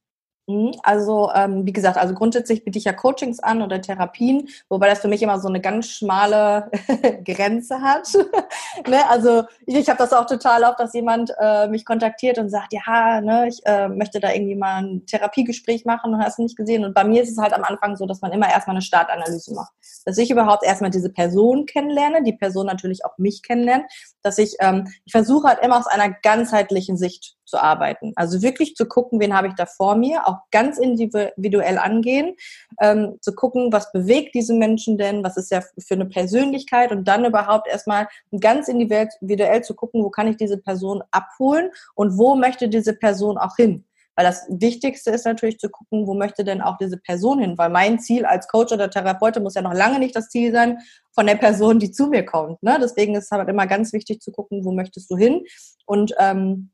Mhm. 0.50 0.76
Also, 0.82 1.30
ähm, 1.36 1.66
wie 1.66 1.74
gesagt, 1.74 1.98
also 1.98 2.14
grundsätzlich 2.14 2.64
biete 2.64 2.78
ich 2.78 2.86
ja 2.86 2.94
Coachings 2.94 3.42
an 3.42 3.62
oder 3.62 3.82
Therapien, 3.82 4.48
wobei 4.70 4.88
das 4.88 5.00
für 5.00 5.10
mich 5.10 5.22
immer 5.22 5.42
so 5.42 5.50
eine 5.50 5.60
ganz 5.60 5.90
schmale 5.90 6.72
Grenze 7.26 7.82
hat. 7.82 8.08
ne? 8.88 9.10
Also 9.10 9.44
ich, 9.66 9.76
ich 9.76 9.90
habe 9.90 9.98
das 9.98 10.14
auch 10.14 10.26
total 10.26 10.64
oft, 10.64 10.80
dass 10.80 10.94
jemand 10.94 11.34
äh, 11.38 11.68
mich 11.68 11.86
kontaktiert 11.86 12.38
und 12.38 12.50
sagt, 12.50 12.72
ja, 12.72 13.20
ne, 13.20 13.50
ich 13.50 13.60
äh, 13.66 13.90
möchte 13.90 14.22
da 14.22 14.32
irgendwie 14.32 14.56
mal 14.56 14.84
ein 14.84 15.06
Therapiegespräch 15.06 15.84
machen 15.84 16.14
und 16.14 16.24
hast 16.24 16.40
nicht 16.40 16.56
gesehen. 16.56 16.86
Und 16.86 16.94
bei 16.94 17.04
mir 17.04 17.24
ist 17.24 17.32
es 17.32 17.38
halt 17.38 17.54
am 17.54 17.66
Anfang 17.66 17.98
so, 17.98 18.06
dass 18.06 18.22
man 18.22 18.32
immer 18.32 18.50
erstmal 18.50 18.78
eine 18.78 18.82
Startanalyse 18.82 19.54
macht. 19.54 19.74
Dass 20.06 20.18
ich 20.18 20.32
überhaupt 20.32 20.64
erstmal 20.64 20.92
diese 20.92 21.10
Person 21.10 21.66
kennenlerne, 21.66 22.24
die 22.24 22.34
Person 22.34 22.68
natürlich 22.68 23.04
auch 23.04 23.18
mich 23.18 23.44
kennenlernt, 23.44 23.84
dass 24.22 24.38
ich, 24.38 24.56
ähm, 24.60 24.88
ich 25.04 25.12
versuche 25.12 25.50
halt 25.50 25.60
immer 25.60 25.78
aus 25.78 25.88
einer 25.88 26.10
ganzheitlichen 26.10 26.98
Sicht 26.98 27.36
zu 27.48 27.62
arbeiten. 27.62 28.14
Also 28.16 28.42
wirklich 28.42 28.76
zu 28.76 28.86
gucken, 28.86 29.20
wen 29.20 29.36
habe 29.36 29.48
ich 29.48 29.56
da 29.56 29.66
vor 29.66 29.96
mir, 29.96 30.28
auch 30.28 30.37
ganz 30.52 30.78
individuell 30.78 31.78
angehen, 31.78 32.36
ähm, 32.82 33.18
zu 33.22 33.34
gucken, 33.34 33.72
was 33.72 33.92
bewegt 33.92 34.36
diese 34.36 34.54
Menschen 34.54 34.98
denn, 34.98 35.24
was 35.24 35.38
ist 35.38 35.52
ja 35.52 35.62
für 35.62 35.94
eine 35.94 36.06
Persönlichkeit 36.06 36.92
und 36.92 37.08
dann 37.08 37.26
überhaupt 37.26 37.68
erstmal 37.68 38.08
ganz 38.40 38.68
individuell 38.68 39.64
zu 39.64 39.76
gucken, 39.76 40.04
wo 40.04 40.10
kann 40.10 40.28
ich 40.28 40.38
diese 40.38 40.58
Person 40.58 41.04
abholen 41.12 41.70
und 41.96 42.18
wo 42.18 42.36
möchte 42.36 42.70
diese 42.70 42.94
Person 42.94 43.38
auch 43.38 43.56
hin. 43.56 43.86
Weil 44.18 44.26
das 44.26 44.48
Wichtigste 44.50 45.12
ist 45.12 45.26
natürlich 45.26 45.60
zu 45.60 45.70
gucken, 45.70 46.08
wo 46.08 46.16
möchte 46.16 46.44
denn 46.44 46.60
auch 46.60 46.78
diese 46.78 46.98
Person 46.98 47.38
hin? 47.38 47.56
Weil 47.56 47.70
mein 47.70 48.00
Ziel 48.00 48.26
als 48.26 48.48
Coach 48.48 48.74
oder 48.74 48.90
Therapeut 48.90 49.40
muss 49.44 49.54
ja 49.54 49.62
noch 49.62 49.76
lange 49.76 50.00
nicht 50.00 50.16
das 50.16 50.30
Ziel 50.30 50.52
sein 50.52 50.80
von 51.12 51.28
der 51.28 51.36
Person, 51.36 51.78
die 51.78 51.92
zu 51.92 52.08
mir 52.08 52.26
kommt. 52.26 52.62
Ne? 52.64 52.80
Deswegen 52.82 53.14
ist 53.14 53.26
es 53.26 53.32
halt 53.32 53.48
immer 53.48 53.68
ganz 53.68 53.94
wichtig 53.94 54.20
zu 54.24 54.32
gucken, 54.32 54.66
wo 54.66 54.72
möchtest 54.72 55.12
du 55.12 55.18
hin? 55.18 55.46
Und 55.86 56.16
ähm, 56.18 56.72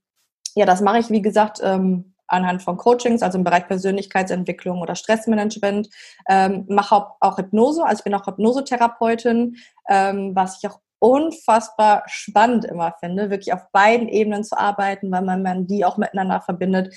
ja, 0.55 0.65
das 0.65 0.79
mache 0.79 0.99
ich, 0.99 1.09
wie 1.09 1.21
gesagt, 1.21 1.59
ähm, 1.61 2.12
anhand 2.27 2.63
von 2.63 2.77
Coachings, 2.77 3.21
also 3.21 3.37
im 3.37 3.43
Bereich 3.43 3.67
Persönlichkeitsentwicklung 3.67 4.81
oder 4.81 4.95
Stressmanagement. 4.95 5.89
Ähm, 6.27 6.65
mache 6.69 6.95
auch, 6.95 7.15
auch 7.19 7.37
Hypnose, 7.37 7.83
also 7.83 7.99
ich 7.99 8.03
bin 8.03 8.13
auch 8.15 8.27
Hypnosetherapeutin, 8.27 9.57
ähm, 9.89 10.35
was 10.35 10.57
ich 10.57 10.69
auch 10.69 10.79
unfassbar 10.99 12.03
spannend 12.07 12.63
immer 12.63 12.93
finde, 12.99 13.29
wirklich 13.29 13.53
auf 13.53 13.69
beiden 13.73 14.07
Ebenen 14.07 14.45
zu 14.45 14.57
arbeiten, 14.57 15.11
weil 15.11 15.21
man, 15.21 15.43
man 15.43 15.67
die 15.67 15.83
auch 15.83 15.97
miteinander 15.97 16.39
verbindet, 16.39 16.93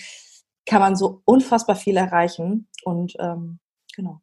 kann 0.64 0.80
man 0.80 0.94
so 0.94 1.22
unfassbar 1.24 1.74
viel 1.74 1.96
erreichen. 1.96 2.68
Und 2.84 3.14
ähm, 3.18 3.58
genau. 3.94 4.20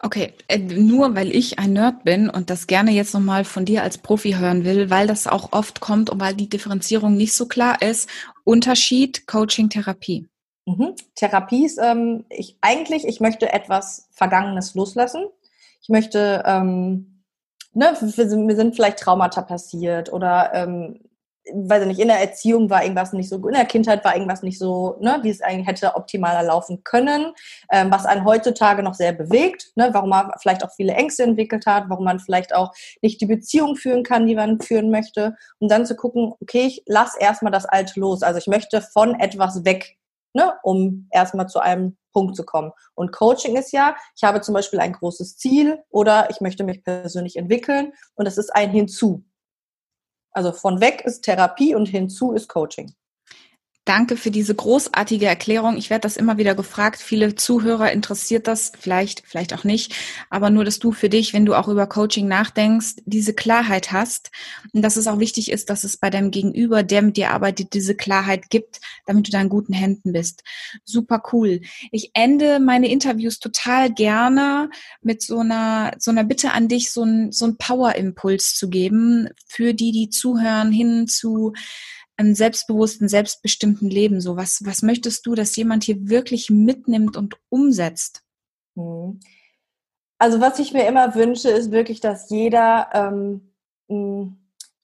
Okay, 0.00 0.32
äh, 0.46 0.58
nur 0.58 1.16
weil 1.16 1.34
ich 1.34 1.58
ein 1.58 1.72
Nerd 1.72 2.04
bin 2.04 2.30
und 2.30 2.50
das 2.50 2.68
gerne 2.68 2.92
jetzt 2.92 3.14
nochmal 3.14 3.44
von 3.44 3.64
dir 3.64 3.82
als 3.82 3.98
Profi 3.98 4.34
hören 4.34 4.64
will, 4.64 4.90
weil 4.90 5.08
das 5.08 5.26
auch 5.26 5.52
oft 5.52 5.80
kommt 5.80 6.08
und 6.08 6.20
weil 6.20 6.34
die 6.34 6.48
Differenzierung 6.48 7.16
nicht 7.16 7.32
so 7.32 7.46
klar 7.46 7.82
ist. 7.82 8.08
Unterschied 8.44 9.26
Coaching, 9.26 9.68
Therapie. 9.70 10.28
Mhm. 10.66 10.94
Therapie 11.16 11.64
ist 11.64 11.78
ähm, 11.82 12.24
ich, 12.30 12.56
eigentlich, 12.60 13.06
ich 13.06 13.20
möchte 13.20 13.52
etwas 13.52 14.08
Vergangenes 14.12 14.74
loslassen. 14.74 15.24
Ich 15.82 15.88
möchte, 15.88 16.44
ähm, 16.46 17.24
ne, 17.72 17.96
wir 17.98 18.08
sind, 18.08 18.46
wir 18.46 18.56
sind 18.56 18.76
vielleicht 18.76 19.00
Traumata 19.00 19.42
passiert 19.42 20.12
oder 20.12 20.52
ähm, 20.54 21.00
weiß 21.54 21.82
ich 21.82 21.88
nicht, 21.88 22.00
in 22.00 22.08
der 22.08 22.20
Erziehung 22.20 22.70
war 22.70 22.82
irgendwas 22.82 23.12
nicht 23.12 23.28
so, 23.28 23.36
in 23.46 23.54
der 23.54 23.64
Kindheit 23.64 24.04
war 24.04 24.14
irgendwas 24.14 24.42
nicht 24.42 24.58
so, 24.58 24.96
ne, 25.00 25.18
wie 25.22 25.30
es 25.30 25.40
eigentlich 25.40 25.66
hätte 25.66 25.96
optimaler 25.96 26.42
laufen 26.42 26.82
können, 26.84 27.32
ähm, 27.70 27.90
was 27.90 28.06
einen 28.06 28.24
heutzutage 28.24 28.82
noch 28.82 28.94
sehr 28.94 29.12
bewegt, 29.12 29.72
ne, 29.76 29.90
warum 29.92 30.10
man 30.10 30.30
vielleicht 30.40 30.64
auch 30.64 30.72
viele 30.74 30.94
Ängste 30.94 31.22
entwickelt 31.22 31.66
hat, 31.66 31.84
warum 31.88 32.04
man 32.04 32.20
vielleicht 32.20 32.54
auch 32.54 32.72
nicht 33.02 33.20
die 33.20 33.26
Beziehung 33.26 33.76
führen 33.76 34.02
kann, 34.02 34.26
die 34.26 34.34
man 34.34 34.60
führen 34.60 34.90
möchte, 34.90 35.36
um 35.58 35.68
dann 35.68 35.86
zu 35.86 35.96
gucken, 35.96 36.34
okay, 36.40 36.66
ich 36.66 36.82
lass 36.86 37.16
erstmal 37.16 37.52
das 37.52 37.66
Alte 37.66 37.98
los. 38.00 38.22
Also 38.22 38.38
ich 38.38 38.46
möchte 38.46 38.80
von 38.80 39.18
etwas 39.18 39.64
weg, 39.64 39.96
ne, 40.34 40.54
um 40.62 41.08
erstmal 41.10 41.48
zu 41.48 41.60
einem 41.60 41.96
Punkt 42.12 42.36
zu 42.36 42.44
kommen. 42.44 42.72
Und 42.94 43.12
Coaching 43.12 43.56
ist 43.56 43.72
ja, 43.72 43.96
ich 44.16 44.24
habe 44.24 44.40
zum 44.40 44.54
Beispiel 44.54 44.80
ein 44.80 44.92
großes 44.92 45.36
Ziel 45.36 45.82
oder 45.90 46.30
ich 46.30 46.40
möchte 46.40 46.64
mich 46.64 46.82
persönlich 46.82 47.36
entwickeln 47.36 47.92
und 48.14 48.24
das 48.24 48.38
ist 48.38 48.54
ein 48.54 48.70
Hinzu. 48.70 49.24
Also 50.32 50.52
von 50.52 50.80
weg 50.80 51.02
ist 51.04 51.22
Therapie 51.22 51.74
und 51.74 51.86
hinzu 51.86 52.32
ist 52.32 52.48
Coaching. 52.48 52.94
Danke 53.88 54.18
für 54.18 54.30
diese 54.30 54.54
großartige 54.54 55.24
Erklärung. 55.24 55.78
Ich 55.78 55.88
werde 55.88 56.02
das 56.02 56.18
immer 56.18 56.36
wieder 56.36 56.54
gefragt. 56.54 57.00
Viele 57.00 57.36
Zuhörer 57.36 57.90
interessiert 57.90 58.46
das, 58.46 58.70
vielleicht, 58.78 59.22
vielleicht 59.24 59.54
auch 59.54 59.64
nicht. 59.64 59.94
Aber 60.28 60.50
nur, 60.50 60.66
dass 60.66 60.78
du 60.78 60.92
für 60.92 61.08
dich, 61.08 61.32
wenn 61.32 61.46
du 61.46 61.54
auch 61.54 61.68
über 61.68 61.86
Coaching 61.86 62.28
nachdenkst, 62.28 62.96
diese 63.06 63.32
Klarheit 63.32 63.90
hast. 63.90 64.30
Und 64.74 64.82
dass 64.82 64.96
es 64.96 65.06
auch 65.06 65.20
wichtig 65.20 65.50
ist, 65.50 65.70
dass 65.70 65.84
es 65.84 65.96
bei 65.96 66.10
deinem 66.10 66.30
Gegenüber, 66.30 66.82
der 66.82 67.00
mit 67.00 67.16
dir 67.16 67.30
arbeitet, 67.30 67.72
diese 67.72 67.94
Klarheit 67.94 68.50
gibt, 68.50 68.82
damit 69.06 69.26
du 69.26 69.30
da 69.30 69.40
in 69.40 69.48
guten 69.48 69.72
Händen 69.72 70.12
bist. 70.12 70.44
Super 70.84 71.22
cool. 71.32 71.62
Ich 71.90 72.10
ende 72.12 72.60
meine 72.60 72.90
Interviews 72.90 73.38
total 73.38 73.90
gerne 73.90 74.68
mit 75.00 75.22
so 75.22 75.38
einer, 75.38 75.92
so 75.98 76.10
einer 76.10 76.24
Bitte 76.24 76.52
an 76.52 76.68
dich, 76.68 76.90
so 76.92 77.04
ein, 77.04 77.32
so 77.32 77.46
ein 77.46 77.56
Power-Impuls 77.56 78.54
zu 78.54 78.68
geben 78.68 79.30
für 79.46 79.72
die, 79.72 79.92
die 79.92 80.10
zuhören, 80.10 80.72
hin 80.72 81.06
zu 81.08 81.54
einem 82.18 82.34
selbstbewussten, 82.34 83.08
selbstbestimmten 83.08 83.88
Leben? 83.88 84.20
So, 84.20 84.36
was, 84.36 84.64
was 84.64 84.82
möchtest 84.82 85.26
du, 85.26 85.34
dass 85.34 85.56
jemand 85.56 85.84
hier 85.84 86.08
wirklich 86.08 86.50
mitnimmt 86.50 87.16
und 87.16 87.36
umsetzt? 87.48 88.24
Mhm. 88.74 89.20
Also, 90.18 90.40
was 90.40 90.58
ich 90.58 90.72
mir 90.72 90.86
immer 90.86 91.14
wünsche, 91.14 91.48
ist 91.48 91.70
wirklich, 91.70 92.00
dass 92.00 92.28
jeder 92.28 92.88
ähm, 92.92 93.52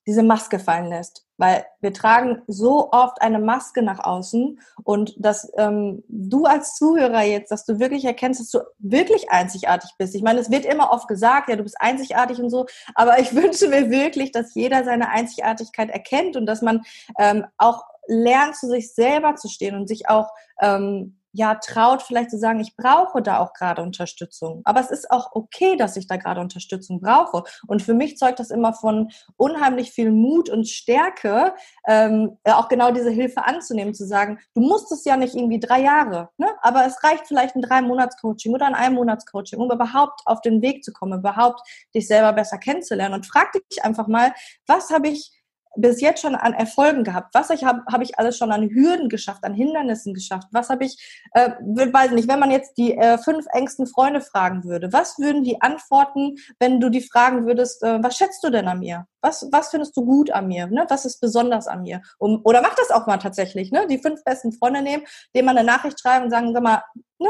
diese 0.07 0.23
Maske 0.23 0.59
fallen 0.59 0.87
lässt 0.87 1.25
weil 1.37 1.65
wir 1.81 1.93
tragen 1.93 2.43
so 2.47 2.93
oft 2.93 3.21
eine 3.21 3.39
Maske 3.39 3.83
nach 3.83 3.99
außen 3.99 4.61
und 4.85 5.15
dass 5.19 5.51
ähm, 5.57 6.05
du 6.09 6.45
als 6.45 6.77
Zuhörer 6.77 7.23
jetzt, 7.23 7.51
dass 7.51 7.65
du 7.65 7.79
wirklich 7.81 8.05
erkennst, 8.05 8.41
dass 8.41 8.51
du 8.51 8.61
wirklich 8.79 9.31
einzigartig 9.31 9.91
bist. 9.99 10.15
Ich 10.15 10.23
meine, 10.23 10.41
es 10.41 10.51
wird 10.51 10.65
immer 10.65 10.93
oft 10.93 11.09
gesagt, 11.09 11.49
ja, 11.49 11.57
du 11.57 11.65
bist 11.65 11.81
einzigartig 11.81 12.39
und 12.39 12.51
so, 12.51 12.67
aber 12.95 13.19
ich 13.19 13.35
wünsche 13.35 13.69
mir 13.69 13.91
wirklich, 13.91 14.33
dass 14.33 14.55
jeder 14.55 14.85
seine 14.85 15.11
Einzigartigkeit 15.11 15.91
erkennt 15.91 16.37
und 16.37 16.47
dass 16.47 16.63
man 16.63 16.83
ähm, 17.19 17.47
auch 17.59 17.85
lernt, 18.07 18.55
zu 18.57 18.69
sich 18.69 18.93
selber 18.95 19.35
zu 19.35 19.49
stehen 19.49 19.75
und 19.75 19.89
sich 19.89 20.09
auch 20.09 20.31
ähm, 20.61 21.19
ja 21.35 21.57
traut, 21.57 22.03
vielleicht 22.03 22.31
zu 22.31 22.39
sagen, 22.39 22.61
ich 22.61 22.77
brauche 22.77 23.21
da 23.21 23.41
auch 23.41 23.53
gerade 23.53 23.83
Unterstützung. 23.83 24.63
Aber 24.65 24.81
es 24.81 24.91
ist 24.91 25.11
auch 25.11 25.33
okay, 25.33 25.77
dass 25.77 25.97
ich 25.97 26.07
da 26.07 26.17
gerade 26.17 26.41
Unterstützung 26.41 27.01
brauche. 27.01 27.43
Und 27.67 27.83
für 27.83 27.93
mich 27.93 28.17
zeugt 28.17 28.39
das 28.39 28.51
immer 28.51 28.73
von 28.73 29.11
unheimlich 29.37 29.91
viel 29.91 30.13
Mut 30.13 30.49
und 30.49 30.69
Stärke, 30.69 31.55
ähm, 31.87 32.39
auch 32.45 32.69
genau 32.69 32.93
diese 32.93 33.11
Hilfe 33.11 33.45
anzunehmen, 33.45 33.95
zu 33.95 34.07
sagen, 34.07 34.39
du 34.55 34.61
musst 34.61 34.93
es 34.93 35.05
ja 35.05 35.17
nicht 35.17 35.35
irgendwie 35.35 35.59
drei 35.59 35.83
Jahre, 35.83 36.31
ne? 36.37 36.49
aber 36.63 36.87
es 36.87 37.03
reicht 37.03 37.27
vielleicht 37.27 37.57
ein 37.57 37.63
drei 37.63 37.83
Monats 37.83 38.17
Coaching 38.21 38.55
oder 38.55 38.67
ein 38.67 38.75
ein 38.75 38.95
Monats 38.95 39.27
Coaching, 39.27 39.59
um 39.59 39.71
überhaupt 39.71 40.21
auf 40.27 40.41
den 40.41 40.63
Weg 40.63 40.85
zu 40.85 40.93
kommen, 40.93 41.19
überhaupt 41.19 41.61
dich 41.95 42.07
selber 42.07 42.33
besser 42.33 42.59
kennenzulernen. 42.59 43.15
Und 43.15 43.27
frag 43.27 43.53
dich 43.53 43.85
einfach 43.85 44.07
mal, 44.07 44.33
was 44.67 44.91
habe 44.91 45.09
ich 45.09 45.33
bis 45.77 46.01
jetzt 46.01 46.21
schon 46.21 46.35
an 46.35 46.53
Erfolgen 46.53 47.05
gehabt? 47.05 47.35
Was 47.35 47.51
habe 47.51 47.83
hab 47.91 48.03
ich 48.03 48.19
alles 48.19 48.37
schon 48.37 48.53
an 48.53 48.69
Hürden 48.69 49.09
geschafft, 49.09 49.45
an 49.45 49.55
Hindernissen 49.55 50.15
geschafft? 50.15 50.49
Was 50.53 50.69
habe 50.69 50.85
ich, 50.85 50.97
äh, 51.33 51.51
weiß 51.61 52.13
nicht, 52.13 52.29
wenn 52.29 52.41
man 52.41 52.51
jetzt 52.51 52.77
die 52.79 52.97
äh, 52.97 53.19
fünf 53.19 53.47
engsten 53.53 53.87
Freunde 53.87 54.21
fragen 54.21 54.65
würde, 54.65 54.93
was 54.93 55.19
würden 55.19 55.45
die 55.45 55.61
antworten, 55.61 56.37
wenn 56.59 56.81
du 56.81 56.91
die 56.91 57.01
fragen 57.01 57.47
würdest, 57.47 57.83
äh, 57.83 58.03
was 58.03 58.17
schätzt 58.17 58.43
du 58.45 58.51
denn 58.51 58.69
an 58.69 58.81
mir? 58.81 59.07
Was, 59.21 59.49
was 59.51 59.71
findest 59.71 59.97
du 59.97 60.05
gut 60.05 60.31
an 60.31 60.49
mir? 60.49 60.67
Ne? 60.67 60.85
Was 60.89 61.05
ist 61.05 61.21
besonders 61.21 61.67
an 61.67 61.83
mir? 61.83 62.03
Um, 62.19 62.41
oder 62.45 62.61
mach 62.61 62.75
das 62.75 62.91
auch 62.91 63.07
mal 63.07 63.17
tatsächlich, 63.17 63.73
ne? 63.73 63.87
Die 63.87 63.99
fünf 63.99 64.23
besten 64.23 64.53
Freunde 64.53 64.83
nehmen, 64.83 65.05
denen 65.35 65.47
man 65.47 65.57
eine 65.57 65.67
Nachricht 65.67 65.99
schreiben 65.99 66.27
und 66.27 66.31
sagen, 66.31 66.53
sag 66.53 66.63
mal, 66.63 66.83
ne? 67.19 67.29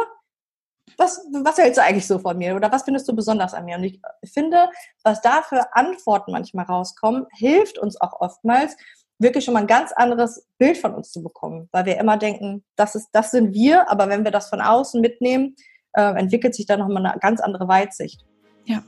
Was, 0.97 1.21
was 1.43 1.59
hältst 1.59 1.79
du 1.79 1.83
eigentlich 1.83 2.07
so 2.07 2.19
von 2.19 2.39
mir 2.39 2.55
oder 2.55 2.71
was 2.71 2.83
findest 2.83 3.09
du 3.09 3.15
besonders 3.15 3.55
an 3.55 3.65
mir? 3.65 3.77
Und 3.77 3.85
ich 3.85 4.01
finde, 4.33 4.69
was 5.03 5.21
da 5.21 5.43
für 5.43 5.75
Antworten 5.75 6.33
manchmal 6.33 6.67
rauskommen, 6.67 7.27
hilft 7.33 7.79
uns 7.79 8.01
auch 8.01 8.21
oftmals, 8.21 8.77
wirklich 9.19 9.45
schon 9.45 9.55
mal 9.55 9.61
ein 9.61 9.67
ganz 9.67 9.93
anderes 9.93 10.47
Bild 10.59 10.77
von 10.77 10.95
uns 10.95 11.11
zu 11.11 11.23
bekommen, 11.23 11.69
weil 11.73 11.87
wir 11.87 11.99
immer 11.99 12.17
denken, 12.17 12.65
das 12.77 12.95
ist, 12.95 13.09
das 13.13 13.31
sind 13.31 13.55
wir, 13.55 13.91
aber 13.91 14.09
wenn 14.09 14.25
wir 14.25 14.31
das 14.31 14.49
von 14.49 14.61
außen 14.61 15.01
mitnehmen, 15.01 15.55
äh, 15.93 16.19
entwickelt 16.19 16.55
sich 16.55 16.67
da 16.67 16.77
nochmal 16.77 17.07
eine 17.07 17.19
ganz 17.21 17.41
andere 17.41 17.69
Weitsicht. 17.69 18.25
Ja. 18.65 18.83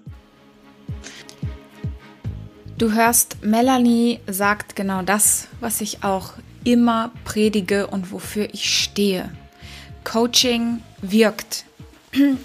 Du 2.78 2.92
hörst, 2.92 3.42
Melanie 3.42 4.20
sagt 4.26 4.76
genau 4.76 5.02
das, 5.02 5.48
was 5.61 5.80
ich 5.80 6.04
auch 6.04 6.32
immer 6.64 7.12
predige 7.24 7.87
und 7.87 8.12
wofür 8.12 8.52
ich 8.52 8.68
stehe. 8.68 9.30
Coaching 10.04 10.82
wirkt. 11.00 11.64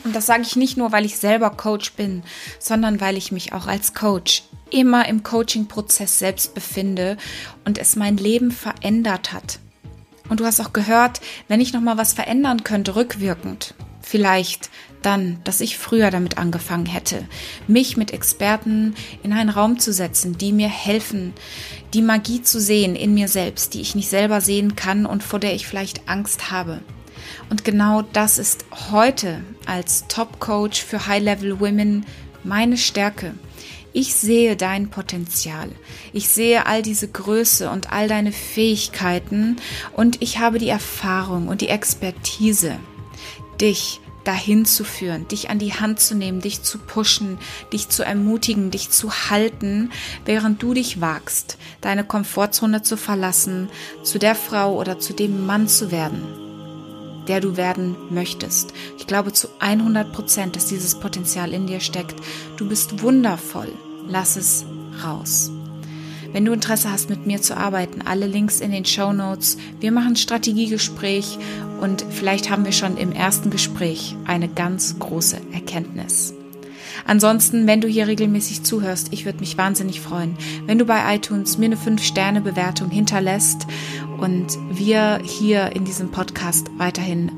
Und 0.04 0.16
das 0.16 0.26
sage 0.26 0.44
ich 0.44 0.56
nicht 0.56 0.78
nur, 0.78 0.92
weil 0.92 1.06
ich 1.06 1.18
selber 1.18 1.50
Coach 1.52 1.94
bin, 1.94 2.24
sondern 2.60 3.02
weil 3.02 3.18
ich 3.18 3.32
mich 3.32 3.54
auch 3.54 3.68
als 3.68 3.94
Coach 3.94 4.44
immer 4.70 5.08
im 5.08 5.24
Coaching-Prozess 5.24 6.20
selbst 6.20 6.54
befinde 6.54 7.18
und 7.66 7.78
es 7.78 7.96
mein 7.96 8.18
Leben 8.18 8.52
verändert 8.52 9.34
hat. 9.34 9.60
Und 10.30 10.40
du 10.40 10.46
hast 10.46 10.62
auch 10.62 10.72
gehört, 10.74 11.20
wenn 11.48 11.60
ich 11.60 11.74
noch 11.74 11.82
mal 11.82 11.98
was 11.98 12.14
verändern 12.14 12.64
könnte, 12.64 12.96
rückwirkend, 12.96 13.74
vielleicht 14.02 14.70
dann, 15.02 15.40
dass 15.44 15.62
ich 15.62 15.78
früher 15.78 16.12
damit 16.12 16.38
angefangen 16.38 16.86
hätte, 16.86 17.28
mich 17.68 17.98
mit 17.98 18.12
Experten 18.12 18.96
in 19.24 19.34
einen 19.34 19.50
Raum 19.50 19.80
zu 19.80 19.92
setzen, 19.92 20.38
die 20.38 20.54
mir 20.54 20.70
helfen, 20.70 21.34
die 21.94 22.02
Magie 22.02 22.42
zu 22.42 22.60
sehen 22.60 22.96
in 22.96 23.14
mir 23.14 23.28
selbst, 23.28 23.74
die 23.74 23.82
ich 23.82 23.96
nicht 23.96 24.10
selber 24.10 24.42
sehen 24.42 24.76
kann 24.76 25.06
und 25.06 25.24
vor 25.24 25.40
der 25.40 25.54
ich 25.54 25.68
vielleicht 25.68 26.08
Angst 26.08 26.52
habe. 26.52 26.82
Und 27.52 27.66
genau 27.66 28.02
das 28.02 28.38
ist 28.38 28.64
heute 28.92 29.44
als 29.66 30.08
Top 30.08 30.40
Coach 30.40 30.82
für 30.82 31.06
High 31.06 31.22
Level 31.22 31.60
Women 31.60 32.06
meine 32.46 32.78
Stärke. 32.78 33.36
Ich 33.92 34.16
sehe 34.16 34.56
dein 34.56 34.90
Potenzial. 34.90 35.70
Ich 36.14 36.30
sehe 36.30 36.66
all 36.66 36.82
diese 36.82 37.10
Größe 37.10 37.70
und 37.70 37.92
all 37.92 38.08
deine 38.08 38.32
Fähigkeiten 38.32 39.58
und 39.92 40.22
ich 40.22 40.40
habe 40.40 40.60
die 40.60 40.70
Erfahrung 40.70 41.50
und 41.50 41.60
die 41.60 41.68
Expertise, 41.68 42.78
dich 43.60 44.00
dahin 44.24 44.64
zu 44.64 44.86
führen, 44.86 45.28
dich 45.28 45.50
an 45.50 45.60
die 45.60 45.74
Hand 45.74 46.00
zu 46.00 46.16
nehmen, 46.16 46.40
dich 46.40 46.64
zu 46.64 46.78
pushen, 46.78 47.38
dich 47.74 47.90
zu 47.90 48.04
ermutigen, 48.04 48.72
dich 48.72 48.92
zu 48.92 49.12
halten, 49.30 49.92
während 50.24 50.64
du 50.64 50.74
dich 50.74 51.02
wagst, 51.02 51.58
deine 51.82 52.06
Komfortzone 52.06 52.82
zu 52.82 52.96
verlassen, 52.96 53.68
zu 54.04 54.20
der 54.20 54.36
Frau 54.36 54.78
oder 54.78 55.00
zu 55.00 55.12
dem 55.12 55.46
Mann 55.46 55.68
zu 55.68 55.92
werden, 55.92 56.51
der 57.32 57.40
du 57.40 57.56
werden 57.56 57.96
möchtest. 58.10 58.74
Ich 58.98 59.08
glaube 59.08 59.32
zu 59.32 59.48
100 59.60 60.12
Prozent, 60.12 60.58
dass 60.58 60.66
dieses 60.66 60.96
Potenzial 60.96 61.54
in 61.54 61.66
dir 61.66 61.80
steckt. 61.80 62.16
Du 62.58 62.68
bist 62.68 63.02
wundervoll. 63.04 63.72
Lass 64.10 64.36
es 64.36 64.66
raus. 65.02 65.50
Wenn 66.34 66.44
du 66.44 66.52
Interesse 66.52 66.92
hast, 66.92 67.10
mit 67.10 67.28
mir 67.28 67.42
zu 67.42 67.56
arbeiten, 67.56 68.02
alle 68.02 68.28
Links 68.28 68.60
in 68.60 68.72
den 68.72 68.84
Show 68.84 69.14
Notes. 69.14 69.56
Wir 69.80 69.94
machen 69.94 70.18
Strategiegespräch 70.18 71.38
und 71.80 72.06
vielleicht 72.10 72.50
haben 72.50 72.66
wir 72.66 72.74
schon 72.74 72.98
im 72.98 73.14
ersten 73.14 73.50
Gespräch 73.50 74.18
eine 74.26 74.50
ganz 74.50 75.00
große 75.00 75.38
Erkenntnis. 75.54 76.34
Ansonsten, 77.06 77.68
wenn 77.68 77.82
du 77.82 77.88
hier 77.88 78.08
regelmäßig 78.08 78.64
zuhörst, 78.64 79.10
ich 79.12 79.26
würde 79.26 79.40
mich 79.40 79.58
wahnsinnig 79.58 80.02
freuen, 80.02 80.38
wenn 80.66 80.78
du 80.78 80.86
bei 80.86 81.16
iTunes 81.16 81.58
mir 81.58 81.66
eine 81.66 81.76
5-Sterne-Bewertung 81.76 82.90
hinterlässt 82.90 83.68
und 84.18 84.58
wir 84.72 85.20
hier 85.24 85.76
in 85.76 85.86
diesem 85.86 86.12
Podcast 86.12 86.68
weiterhin 86.78 87.32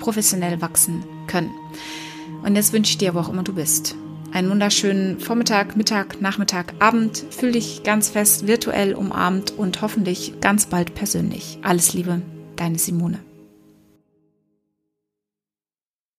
professionell 0.00 0.60
wachsen 0.60 1.04
können. 1.26 1.50
Und 2.42 2.56
jetzt 2.56 2.72
wünsche 2.72 2.90
ich 2.90 2.98
dir, 2.98 3.14
wo 3.14 3.20
auch 3.20 3.28
immer 3.28 3.44
du 3.44 3.54
bist, 3.54 3.94
einen 4.32 4.50
wunderschönen 4.50 5.20
Vormittag, 5.20 5.76
Mittag, 5.76 6.20
Nachmittag, 6.20 6.74
Abend. 6.78 7.24
Fühl 7.30 7.52
dich 7.52 7.82
ganz 7.82 8.08
fest 8.08 8.46
virtuell 8.46 8.94
umarmt 8.94 9.50
und 9.50 9.82
hoffentlich 9.82 10.40
ganz 10.40 10.66
bald 10.66 10.94
persönlich. 10.94 11.58
Alles 11.62 11.92
Liebe, 11.92 12.22
deine 12.56 12.78
Simone. 12.78 13.18